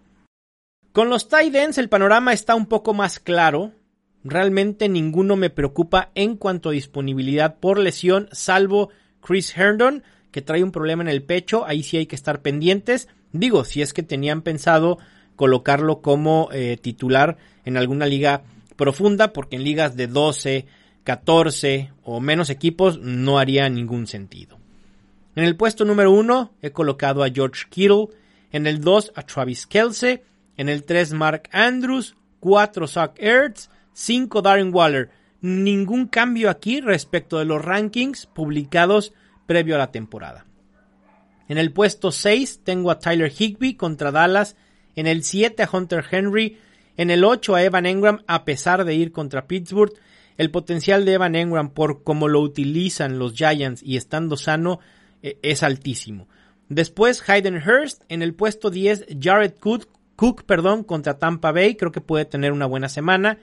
Con 0.92 1.10
los 1.10 1.28
tight 1.28 1.56
ends 1.56 1.78
el 1.78 1.90
panorama 1.90 2.34
está 2.34 2.56
un 2.56 2.68
poco 2.68 2.94
más 2.94 3.20
claro. 3.20 3.74
Realmente 4.24 4.88
ninguno 4.88 5.36
me 5.36 5.50
preocupa 5.50 6.12
en 6.16 6.38
cuanto 6.38 6.70
a 6.70 6.74
disponibilidad 6.74 7.58
por 7.60 7.78
lesión, 7.78 8.30
salvo 8.32 8.90
Chris 9.22 9.56
Herndon, 9.58 10.04
que 10.32 10.42
trae 10.42 10.64
un 10.64 10.72
problema 10.72 11.04
en 11.04 11.10
el 11.10 11.24
pecho. 11.24 11.66
Ahí 11.66 11.84
sí 11.84 11.98
hay 11.98 12.06
que 12.06 12.16
estar 12.16 12.42
pendientes. 12.42 13.08
Digo, 13.32 13.66
si 13.66 13.82
es 13.82 13.94
que 13.94 14.04
tenían 14.04 14.42
pensado 14.42 14.98
colocarlo 15.36 16.02
como 16.02 16.50
eh, 16.52 16.78
titular 16.82 17.38
en 17.66 17.78
alguna 17.78 18.06
liga 18.06 18.44
profunda, 18.76 19.34
porque 19.34 19.56
en 19.58 19.64
ligas 19.64 19.96
de 19.96 20.08
12, 20.08 20.66
14 21.04 21.92
o 22.04 22.20
menos 22.20 22.50
equipos 22.50 23.00
no 23.00 23.40
haría 23.40 23.70
ningún 23.70 24.08
sentido. 24.08 24.58
En 25.36 25.44
el 25.44 25.56
puesto 25.56 25.84
número 25.84 26.12
uno 26.12 26.54
he 26.62 26.72
colocado 26.72 27.24
a 27.24 27.30
George 27.30 27.66
Kittle, 27.70 28.08
en 28.52 28.68
el 28.68 28.82
2 28.82 29.14
a 29.16 29.24
Travis 29.24 29.66
Kelsey, 29.66 30.22
en 30.58 30.70
el 30.70 30.84
3 30.84 31.14
Mark 31.14 31.50
Andrews, 31.52 32.16
4 32.40 32.88
Zach 32.88 33.14
Ertz, 33.18 33.70
5 33.94 34.42
Darren 34.42 34.74
Waller. 34.74 35.12
Ningún 35.42 36.08
cambio 36.08 36.50
aquí 36.50 36.82
respecto 36.82 37.38
de 37.38 37.46
los 37.46 37.64
rankings 37.64 38.26
publicados 38.28 39.14
previo 39.46 39.76
a 39.76 39.80
la 39.80 39.92
temporada. 39.92 40.46
En 41.48 41.58
el 41.58 41.72
puesto 41.72 42.12
6 42.12 42.62
tengo 42.64 42.92
a 42.92 43.00
Tyler 43.00 43.32
Higby 43.32 43.76
contra 43.76 44.12
Dallas, 44.12 44.56
en 44.96 45.08
el 45.08 45.24
7 45.24 45.64
a 45.64 45.70
Hunter 45.72 46.06
Henry, 46.10 46.58
en 46.98 47.12
el 47.12 47.24
8 47.24 47.56
a 47.56 47.64
Evan 47.64 47.86
Engram 47.86 48.24
a 48.28 48.46
pesar 48.46 48.86
de 48.86 48.96
ir 48.96 49.12
contra 49.12 49.48
Pittsburgh. 49.48 49.94
El 50.38 50.52
potencial 50.52 51.06
de 51.06 51.14
Evan 51.14 51.36
Engram 51.36 51.70
por 51.70 52.04
cómo 52.04 52.28
lo 52.28 52.40
utilizan 52.40 53.20
los 53.20 53.34
Giants 53.34 53.84
y 53.84 53.98
estando 53.98 54.38
sano 54.38 54.80
eh, 55.22 55.38
es 55.42 55.64
altísimo. 55.64 56.28
Después 56.70 57.28
Hayden 57.30 57.58
Hurst 57.58 58.04
en 58.10 58.22
el 58.22 58.34
puesto 58.34 58.70
10 58.70 59.08
Jared 59.22 59.54
Cook, 59.60 59.90
Cook 60.16 60.44
perdón, 60.44 60.84
contra 60.84 61.20
Tampa 61.20 61.52
Bay, 61.52 61.76
creo 61.76 61.92
que 61.92 62.02
puede 62.02 62.26
tener 62.26 62.52
una 62.52 62.66
buena 62.66 62.90
semana. 62.90 63.38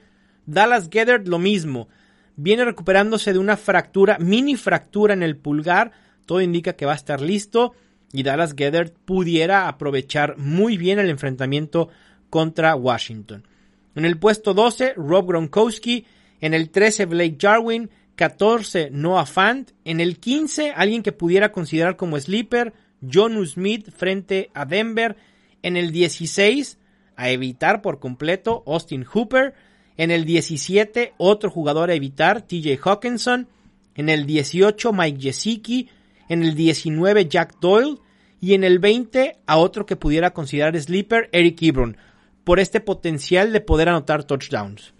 Dallas 0.45 0.89
Gethard 0.91 1.27
lo 1.27 1.39
mismo, 1.39 1.87
viene 2.35 2.65
recuperándose 2.65 3.33
de 3.33 3.39
una 3.39 3.57
fractura, 3.57 4.17
mini 4.19 4.55
fractura 4.55 5.13
en 5.13 5.23
el 5.23 5.37
pulgar, 5.37 5.91
todo 6.25 6.41
indica 6.41 6.73
que 6.73 6.85
va 6.85 6.93
a 6.93 6.95
estar 6.95 7.21
listo 7.21 7.73
y 8.13 8.23
Dallas 8.23 8.53
Gethard 8.55 8.91
pudiera 9.05 9.67
aprovechar 9.67 10.37
muy 10.37 10.77
bien 10.77 10.99
el 10.99 11.09
enfrentamiento 11.09 11.89
contra 12.29 12.75
Washington. 12.75 13.47
En 13.95 14.05
el 14.05 14.17
puesto 14.17 14.53
12 14.53 14.93
Rob 14.95 15.27
Gronkowski, 15.27 16.05
en 16.39 16.53
el 16.53 16.69
13 16.69 17.05
Blake 17.05 17.37
Jarwin, 17.39 17.89
14 18.15 18.89
Noah 18.91 19.25
Fant, 19.25 19.71
en 19.85 19.99
el 19.99 20.19
15 20.19 20.71
alguien 20.71 21.03
que 21.03 21.11
pudiera 21.11 21.51
considerar 21.51 21.97
como 21.97 22.19
sleeper, 22.19 22.73
John 23.11 23.45
Smith 23.45 23.89
frente 23.91 24.49
a 24.53 24.65
Denver, 24.65 25.17
en 25.63 25.77
el 25.77 25.91
16 25.91 26.77
a 27.15 27.29
evitar 27.29 27.81
por 27.81 27.99
completo 27.99 28.63
Austin 28.65 29.03
Hooper, 29.03 29.53
en 29.97 30.11
el 30.11 30.25
17 30.25 31.13
otro 31.17 31.49
jugador 31.49 31.89
a 31.89 31.93
evitar 31.93 32.41
TJ 32.41 32.79
Hawkinson, 32.83 33.47
en 33.95 34.09
el 34.09 34.25
18 34.25 34.93
Mike 34.93 35.21
Gesicki, 35.21 35.89
en 36.29 36.43
el 36.43 36.55
19 36.55 37.27
Jack 37.27 37.59
Doyle 37.59 37.97
y 38.39 38.53
en 38.53 38.63
el 38.63 38.79
20 38.79 39.37
a 39.45 39.57
otro 39.57 39.85
que 39.85 39.95
pudiera 39.95 40.31
considerar 40.31 40.79
sleeper 40.79 41.29
Eric 41.31 41.61
Ebron 41.61 41.97
por 42.43 42.59
este 42.59 42.79
potencial 42.79 43.53
de 43.53 43.61
poder 43.61 43.89
anotar 43.89 44.23
touchdowns. 44.23 44.93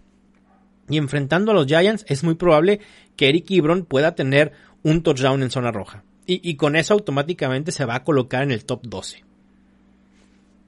Y 0.90 0.98
enfrentando 0.98 1.52
a 1.52 1.56
los 1.56 1.68
Giants 1.68 2.06
es 2.08 2.24
muy 2.24 2.36
probable 2.36 2.82
que 3.16 3.30
Eric 3.30 3.50
Ebron 3.50 3.86
pueda 3.86 4.14
tener 4.14 4.52
un 4.84 5.04
touchdown 5.04 5.42
en 5.42 5.50
zona 5.52 5.72
roja. 5.72 6.04
Y, 6.28 6.56
con 6.56 6.78
eso 6.78 6.94
automáticamente 6.94 7.74
se 7.74 7.84
va 7.84 7.96
a 7.96 8.04
colocar 8.06 8.44
en 8.44 8.52
el 8.52 8.64
top 8.64 8.84
12. 8.84 9.26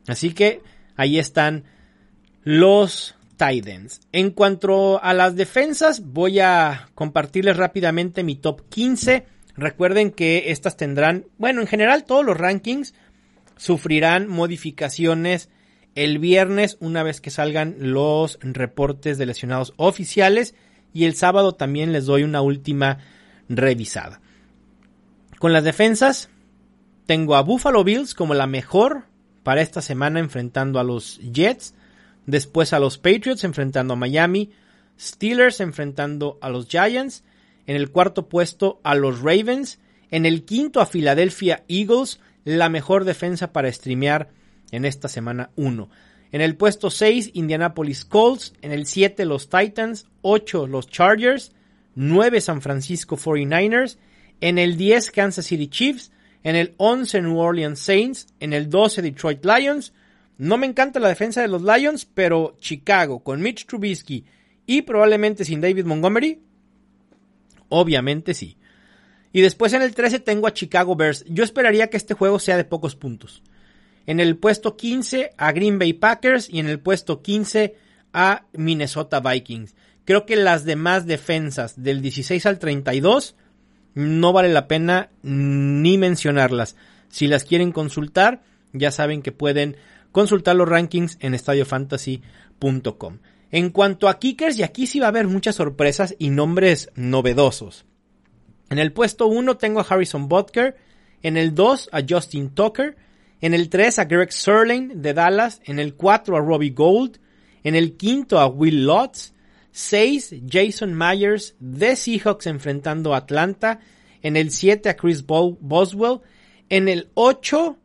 Así 0.08 0.34
que 0.34 0.62
ahí 0.98 1.18
están 1.18 1.64
los 2.44 3.16
En 4.12 4.32
cuanto 4.32 5.04
a 5.04 5.14
las 5.14 5.36
defensas, 5.36 6.02
voy 6.02 6.40
a 6.40 6.90
compartirles 6.96 7.58
rápidamente 7.58 8.24
mi 8.24 8.36
top 8.36 8.62
15. 8.70 9.26
Recuerden 9.56 10.12
que 10.12 10.52
estas 10.52 10.78
tendrán, 10.78 11.26
bueno, 11.38 11.62
en 11.62 11.68
general 11.68 12.06
todos 12.06 12.26
los 12.26 12.38
rankings 12.38 12.94
sufrirán 13.58 14.28
modificaciones 14.28 15.50
el 15.96 16.20
viernes 16.20 16.78
una 16.80 17.04
vez 17.04 17.22
que 17.22 17.30
salgan 17.30 17.76
los 17.80 18.40
reportes 18.42 19.18
de 19.18 19.26
lesionados 19.26 19.74
oficiales 19.78 20.56
y 20.94 21.06
el 21.06 21.16
sábado 21.16 21.54
también 21.54 21.92
les 21.92 22.06
doy 22.06 22.24
una 22.24 22.42
última 22.42 23.00
revisada. 23.50 24.22
Con 25.40 25.54
las 25.54 25.64
defensas 25.64 26.30
tengo 27.06 27.36
a 27.36 27.42
Buffalo 27.42 27.84
Bills 27.84 28.14
como 28.14 28.34
la 28.34 28.48
mejor 28.48 29.04
para 29.44 29.62
esta 29.62 29.82
semana 29.82 30.20
enfrentando 30.20 30.80
a 30.80 30.84
los 30.84 31.20
Jets, 31.20 31.76
después 32.26 32.74
a 32.74 32.80
los 32.80 32.98
Patriots 32.98 33.44
enfrentando 33.44 33.94
a 33.94 33.98
Miami, 33.98 34.52
Steelers 35.00 35.60
enfrentando 35.60 36.38
a 36.42 36.50
los 36.50 36.68
Giants, 36.68 37.24
en 37.66 37.76
el 37.76 37.92
cuarto 37.92 38.30
puesto 38.30 38.80
a 38.84 38.96
los 38.96 39.22
Ravens, 39.22 39.80
en 40.12 40.26
el 40.26 40.44
quinto 40.44 40.82
a 40.82 40.86
Philadelphia 40.86 41.64
Eagles, 41.68 42.20
la 42.46 42.70
mejor 42.70 43.06
defensa 43.06 43.54
para 43.54 43.72
streamear 43.72 44.30
en 44.72 44.86
esta 44.86 45.08
semana 45.08 45.52
1. 45.56 45.90
En 46.34 46.42
el 46.42 46.56
puesto 46.56 46.90
6, 46.90 47.30
Indianapolis 47.34 48.06
Colts. 48.06 48.54
En 48.64 48.72
el 48.72 48.88
7, 48.88 49.24
los 49.26 49.50
Titans. 49.50 50.08
8, 50.24 50.66
los 50.66 50.88
Chargers. 50.88 51.52
9, 51.94 52.42
San 52.42 52.62
Francisco 52.62 53.18
49ers. 53.18 53.98
En 54.42 54.58
el 54.58 54.76
10, 54.76 55.12
Kansas 55.12 55.46
City 55.46 55.68
Chiefs. 55.68 56.12
En 56.44 56.56
el 56.56 56.74
11, 56.78 57.22
New 57.22 57.38
Orleans 57.38 57.80
Saints. 57.80 58.28
En 58.40 58.52
el 58.52 58.70
12, 58.72 59.04
Detroit 59.04 59.46
Lions. 59.46 59.94
No 60.38 60.58
me 60.58 60.68
encanta 60.68 61.00
la 61.00 61.10
defensa 61.10 61.42
de 61.42 61.48
los 61.48 61.62
Lions, 61.62 62.06
pero 62.06 62.56
Chicago 62.60 63.24
con 63.24 63.42
Mitch 63.42 63.66
Trubisky 63.66 64.26
y 64.66 64.82
probablemente 64.82 65.46
sin 65.46 65.62
David 65.62 65.86
Montgomery, 65.86 66.42
obviamente 67.70 68.34
sí. 68.34 68.58
Y 69.32 69.42
después 69.42 69.74
en 69.74 69.82
el 69.82 69.96
13 69.96 70.20
tengo 70.20 70.48
a 70.48 70.54
Chicago 70.54 70.96
Bears. 70.96 71.26
Yo 71.28 71.44
esperaría 71.44 71.90
que 71.90 71.98
este 71.98 72.14
juego 72.14 72.40
sea 72.40 72.56
de 72.56 72.66
pocos 72.66 72.96
puntos. 72.96 73.42
En 74.06 74.20
el 74.20 74.38
puesto 74.38 74.76
15 74.78 75.32
a 75.38 75.52
Green 75.52 75.80
Bay 75.80 75.94
Packers 75.94 76.50
y 76.50 76.60
en 76.60 76.68
el 76.68 76.80
puesto 76.80 77.22
15 77.22 77.76
a 78.14 78.46
Minnesota 78.54 79.20
Vikings. 79.20 79.76
Creo 80.06 80.26
que 80.26 80.36
las 80.36 80.66
demás 80.66 81.06
defensas 81.08 81.82
del 81.82 82.02
16 82.02 82.46
al 82.46 82.60
32 82.60 83.36
no 83.96 84.34
vale 84.34 84.50
la 84.50 84.68
pena 84.68 85.10
ni 85.24 85.98
mencionarlas. 85.98 86.76
Si 87.10 87.28
las 87.28 87.44
quieren 87.44 87.72
consultar, 87.72 88.44
ya 88.72 88.92
saben 88.92 89.22
que 89.22 89.32
pueden 89.32 89.78
consultar 90.14 90.56
los 90.56 90.70
rankings 90.70 91.18
en 91.20 91.34
estadiofantasy.com. 91.34 93.18
En 93.52 93.70
cuanto 93.72 94.08
a 94.08 94.20
kickers, 94.20 94.58
y 94.58 94.64
aquí 94.64 94.88
sí 94.88 95.00
va 95.00 95.08
a 95.08 95.10
haber 95.10 95.28
muchas 95.28 95.56
sorpresas 95.56 96.16
y 96.18 96.30
nombres 96.30 96.90
novedosos. 96.96 97.86
En 98.70 98.80
el 98.80 98.94
puesto 98.94 99.28
1 99.28 99.58
tengo 99.58 99.82
a 99.82 99.86
Harrison 99.88 100.30
Butker, 100.30 100.78
en 101.22 101.36
el 101.36 101.54
2 101.54 101.90
a 101.92 102.02
Justin 102.08 102.52
Tucker, 102.52 102.96
en 103.42 103.54
el 103.54 103.70
3 103.70 104.00
a 104.00 104.06
Greg 104.06 104.32
Serling 104.32 105.02
de 105.02 105.14
Dallas, 105.14 105.62
en 105.66 105.80
el 105.80 105.96
4 105.96 106.38
a 106.38 106.40
Robbie 106.40 106.72
Gold, 106.72 107.20
en 107.64 107.76
el 107.76 107.96
5 108.00 108.38
a 108.38 108.48
Will 108.48 108.86
Lutz, 108.86 109.34
6 109.72 110.36
Jason 110.50 110.98
Myers 110.98 111.56
de 111.60 111.96
Seahawks 111.96 112.48
enfrentando 112.48 113.14
a 113.14 113.18
Atlanta, 113.18 113.80
en 114.22 114.38
el 114.38 114.52
7 114.52 114.90
a 114.90 114.96
Chris 114.96 115.26
Boswell, 115.26 116.22
en 116.70 116.88
el 116.88 117.10
8 117.16 117.78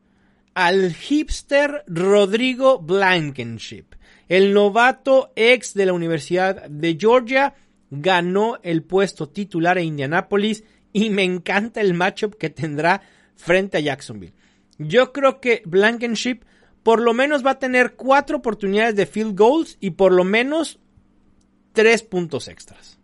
al 0.59 0.93
hipster 0.93 1.85
Rodrigo 1.87 2.81
Blankenship. 2.81 3.95
El 4.29 4.53
novato 4.53 5.31
ex 5.37 5.73
de 5.73 5.87
la 5.87 5.93
Universidad 5.93 6.69
de 6.69 6.97
Georgia 6.99 7.55
ganó 7.93 8.59
el 8.65 8.83
puesto 8.83 9.29
titular 9.29 9.79
a 9.79 9.83
Indianapolis 9.83 10.65
y 10.93 11.11
me 11.11 11.23
encanta 11.23 11.81
el 11.81 11.95
matchup 11.95 12.35
que 12.35 12.51
tendrá 12.51 13.03
frente 13.37 13.77
a 13.77 13.81
Jacksonville. 13.81 14.35
Yo 14.79 15.13
creo 15.13 15.41
que 15.41 15.63
Blankenship 15.65 16.41
por 16.83 17.03
lo 17.03 17.15
menos 17.15 17.47
va 17.47 17.53
a 17.53 17.59
tener 17.61 17.95
cuatro 17.95 18.39
oportunidades 18.39 18.97
de 18.97 19.07
field 19.07 19.39
goals 19.39 19.77
y 19.79 19.91
por 19.91 20.11
lo 20.11 20.25
menos 20.25 20.81
tres 21.73 22.03
puntos 22.03 22.49
extras. 22.49 22.99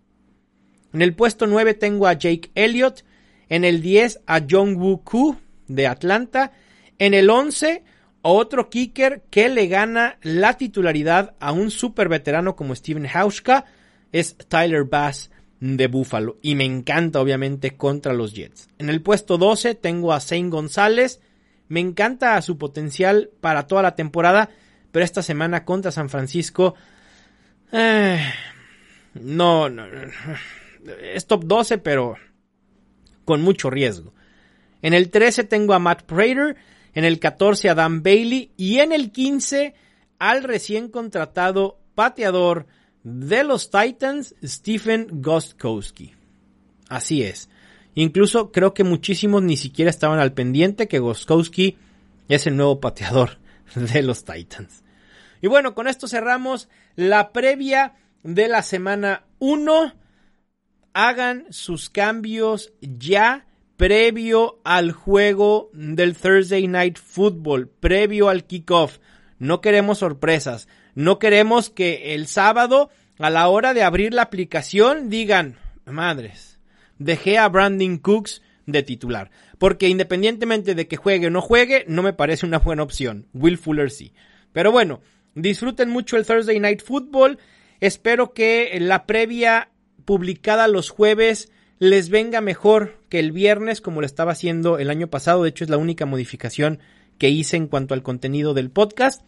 En 0.92 1.02
el 1.02 1.14
puesto 1.14 1.46
9 1.46 1.74
tengo 1.74 2.08
a 2.08 2.14
Jake 2.14 2.50
Elliott, 2.56 3.04
en 3.48 3.64
el 3.64 3.80
10 3.80 4.22
a 4.26 4.42
John 4.50 4.74
Woo 4.74 5.04
Koo 5.04 5.36
de 5.68 5.86
Atlanta, 5.86 6.50
en 6.98 7.14
el 7.14 7.30
11 7.30 7.84
otro 8.26 8.70
kicker 8.70 9.22
que 9.30 9.50
le 9.50 9.66
gana 9.66 10.18
la 10.22 10.56
titularidad 10.56 11.34
a 11.40 11.52
un 11.52 11.70
super 11.70 12.08
veterano 12.08 12.56
como 12.56 12.74
Steven 12.74 13.06
Hauschka 13.06 13.66
es 14.12 14.36
Tyler 14.48 14.84
Bass 14.84 15.30
de 15.60 15.86
Buffalo 15.88 16.38
y 16.40 16.54
me 16.54 16.64
encanta 16.64 17.20
obviamente 17.20 17.76
contra 17.76 18.14
los 18.14 18.32
Jets. 18.32 18.68
En 18.78 18.88
el 18.88 19.02
puesto 19.02 19.36
12 19.36 19.74
tengo 19.74 20.12
a 20.12 20.20
Zane 20.20 20.48
González, 20.48 21.20
me 21.68 21.80
encanta 21.80 22.40
su 22.42 22.56
potencial 22.56 23.30
para 23.40 23.66
toda 23.66 23.82
la 23.82 23.94
temporada, 23.94 24.50
pero 24.90 25.04
esta 25.04 25.22
semana 25.22 25.64
contra 25.64 25.90
San 25.90 26.08
Francisco 26.08 26.74
eh, 27.72 28.20
no, 29.14 29.68
no, 29.68 29.84
es 31.02 31.26
top 31.26 31.44
12 31.44 31.78
pero 31.78 32.16
con 33.24 33.42
mucho 33.42 33.68
riesgo. 33.68 34.14
En 34.80 34.94
el 34.94 35.10
13 35.10 35.44
tengo 35.44 35.74
a 35.74 35.78
Matt 35.78 36.02
Prater, 36.02 36.56
en 36.94 37.04
el 37.04 37.18
14 37.18 37.70
a 37.70 37.74
Dan 37.74 38.02
Bailey 38.02 38.52
y 38.56 38.78
en 38.78 38.92
el 38.92 39.10
15 39.10 39.74
al 40.18 40.42
recién 40.42 40.88
contratado 40.88 41.78
pateador 41.94 42.66
de 43.02 43.44
los 43.44 43.70
Titans, 43.70 44.34
Stephen 44.42 45.08
Gostkowski. 45.10 46.14
Así 46.88 47.22
es. 47.22 47.50
Incluso 47.94 48.50
creo 48.50 48.74
que 48.74 48.84
muchísimos 48.84 49.42
ni 49.42 49.56
siquiera 49.56 49.90
estaban 49.90 50.18
al 50.18 50.32
pendiente 50.32 50.88
que 50.88 50.98
Gostkowski 50.98 51.76
es 52.28 52.46
el 52.46 52.56
nuevo 52.56 52.80
pateador 52.80 53.38
de 53.74 54.02
los 54.02 54.24
Titans. 54.24 54.82
Y 55.40 55.46
bueno, 55.46 55.74
con 55.74 55.86
esto 55.86 56.08
cerramos 56.08 56.68
la 56.96 57.32
previa 57.32 57.94
de 58.22 58.48
la 58.48 58.62
semana 58.62 59.24
1. 59.38 59.92
Hagan 60.94 61.46
sus 61.50 61.90
cambios 61.90 62.72
ya 62.80 63.46
previo 63.76 64.60
al 64.64 64.92
juego 64.92 65.70
del 65.72 66.16
Thursday 66.16 66.68
Night 66.68 66.98
Football, 66.98 67.68
previo 67.68 68.28
al 68.28 68.44
kickoff. 68.44 68.98
No 69.38 69.60
queremos 69.60 69.98
sorpresas. 69.98 70.68
No 70.94 71.18
queremos 71.18 71.70
que 71.70 72.14
el 72.14 72.28
sábado, 72.28 72.90
a 73.18 73.30
la 73.30 73.48
hora 73.48 73.74
de 73.74 73.82
abrir 73.82 74.14
la 74.14 74.22
aplicación, 74.22 75.10
digan, 75.10 75.56
madres, 75.86 76.60
dejé 76.98 77.38
a 77.38 77.48
Brandon 77.48 77.98
Cooks 77.98 78.42
de 78.66 78.82
titular. 78.82 79.30
Porque 79.58 79.88
independientemente 79.88 80.74
de 80.74 80.86
que 80.86 80.96
juegue 80.96 81.26
o 81.26 81.30
no 81.30 81.40
juegue, 81.40 81.84
no 81.88 82.02
me 82.02 82.12
parece 82.12 82.46
una 82.46 82.58
buena 82.58 82.84
opción. 82.84 83.26
Will 83.32 83.58
Fuller 83.58 83.90
sí. 83.90 84.12
Pero 84.52 84.70
bueno, 84.70 85.00
disfruten 85.34 85.90
mucho 85.90 86.16
el 86.16 86.26
Thursday 86.26 86.60
Night 86.60 86.82
Football. 86.82 87.38
Espero 87.80 88.32
que 88.32 88.76
la 88.80 89.04
previa 89.04 89.70
publicada 90.04 90.68
los 90.68 90.90
jueves 90.90 91.50
les 91.78 92.08
venga 92.08 92.40
mejor 92.40 93.00
que 93.08 93.18
el 93.18 93.32
viernes 93.32 93.80
como 93.80 94.00
lo 94.00 94.06
estaba 94.06 94.32
haciendo 94.32 94.78
el 94.78 94.90
año 94.90 95.08
pasado. 95.08 95.42
De 95.42 95.48
hecho 95.48 95.64
es 95.64 95.70
la 95.70 95.76
única 95.76 96.06
modificación 96.06 96.80
que 97.18 97.30
hice 97.30 97.56
en 97.56 97.68
cuanto 97.68 97.94
al 97.94 98.02
contenido 98.02 98.54
del 98.54 98.70
podcast. 98.70 99.22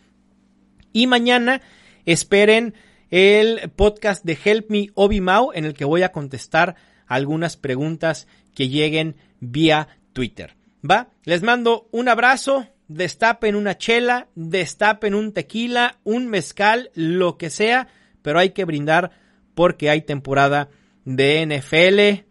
Y 0.93 1.07
mañana 1.07 1.61
esperen 2.05 2.75
el 3.11 3.71
podcast 3.71 4.25
de 4.25 4.39
Help 4.43 4.71
Me 4.71 4.89
Obi 4.95 5.21
Mau 5.21 5.53
en 5.53 5.65
el 5.65 5.75
que 5.75 5.85
voy 5.85 6.03
a 6.03 6.13
contestar 6.13 6.77
algunas 7.07 7.57
preguntas 7.57 8.27
que 8.55 8.69
lleguen 8.69 9.17
vía 9.41 9.89
Twitter. 10.13 10.57
¿Va? 10.89 11.11
Les 11.25 11.43
mando 11.43 11.89
un 11.91 12.09
abrazo, 12.09 12.67
destapen 12.89 13.57
una 13.57 13.77
chela, 13.77 14.29
destapen 14.35 15.15
un 15.15 15.33
tequila, 15.33 15.99
un 16.05 16.29
mezcal, 16.29 16.91
lo 16.95 17.37
que 17.39 17.51
sea, 17.51 17.89
pero 18.23 18.39
hay 18.39 18.51
que 18.51 18.65
brindar 18.65 19.11
porque 19.55 19.91
hay 19.91 20.03
temporada 20.03 20.69
de 21.05 21.47
NFL. 21.47 22.27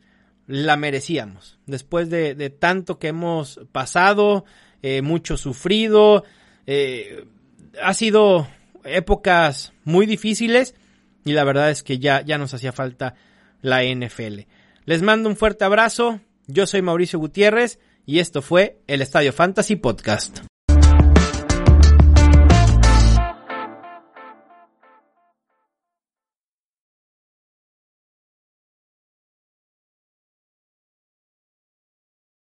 La 0.47 0.77
merecíamos. 0.77 1.57
Después 1.65 2.09
de, 2.09 2.49
tanto 2.49 2.99
que 2.99 3.07
hemos 3.07 3.59
pasado, 3.71 4.45
eh, 4.81 5.01
mucho 5.01 5.37
sufrido, 5.37 6.23
eh, 6.67 7.25
ha 7.81 7.93
sido 7.93 8.47
épocas 8.83 9.73
muy 9.83 10.05
difíciles 10.05 10.75
y 11.23 11.33
la 11.33 11.43
verdad 11.43 11.71
es 11.71 11.83
que 11.83 11.99
ya, 11.99 12.21
ya 12.21 12.37
nos 12.37 12.53
hacía 12.53 12.71
falta 12.71 13.15
la 13.61 13.83
NFL. 13.83 14.41
Les 14.85 15.01
mando 15.01 15.27
un 15.27 15.35
fuerte 15.35 15.65
abrazo, 15.65 16.21
yo 16.47 16.67
soy 16.67 16.83
Mauricio 16.83 17.19
Gutiérrez 17.19 17.79
y 18.05 18.19
esto 18.19 18.41
fue 18.41 18.77
el 18.87 19.01
Estadio 19.01 19.33
Fantasy 19.33 19.75
Podcast. 19.75 20.41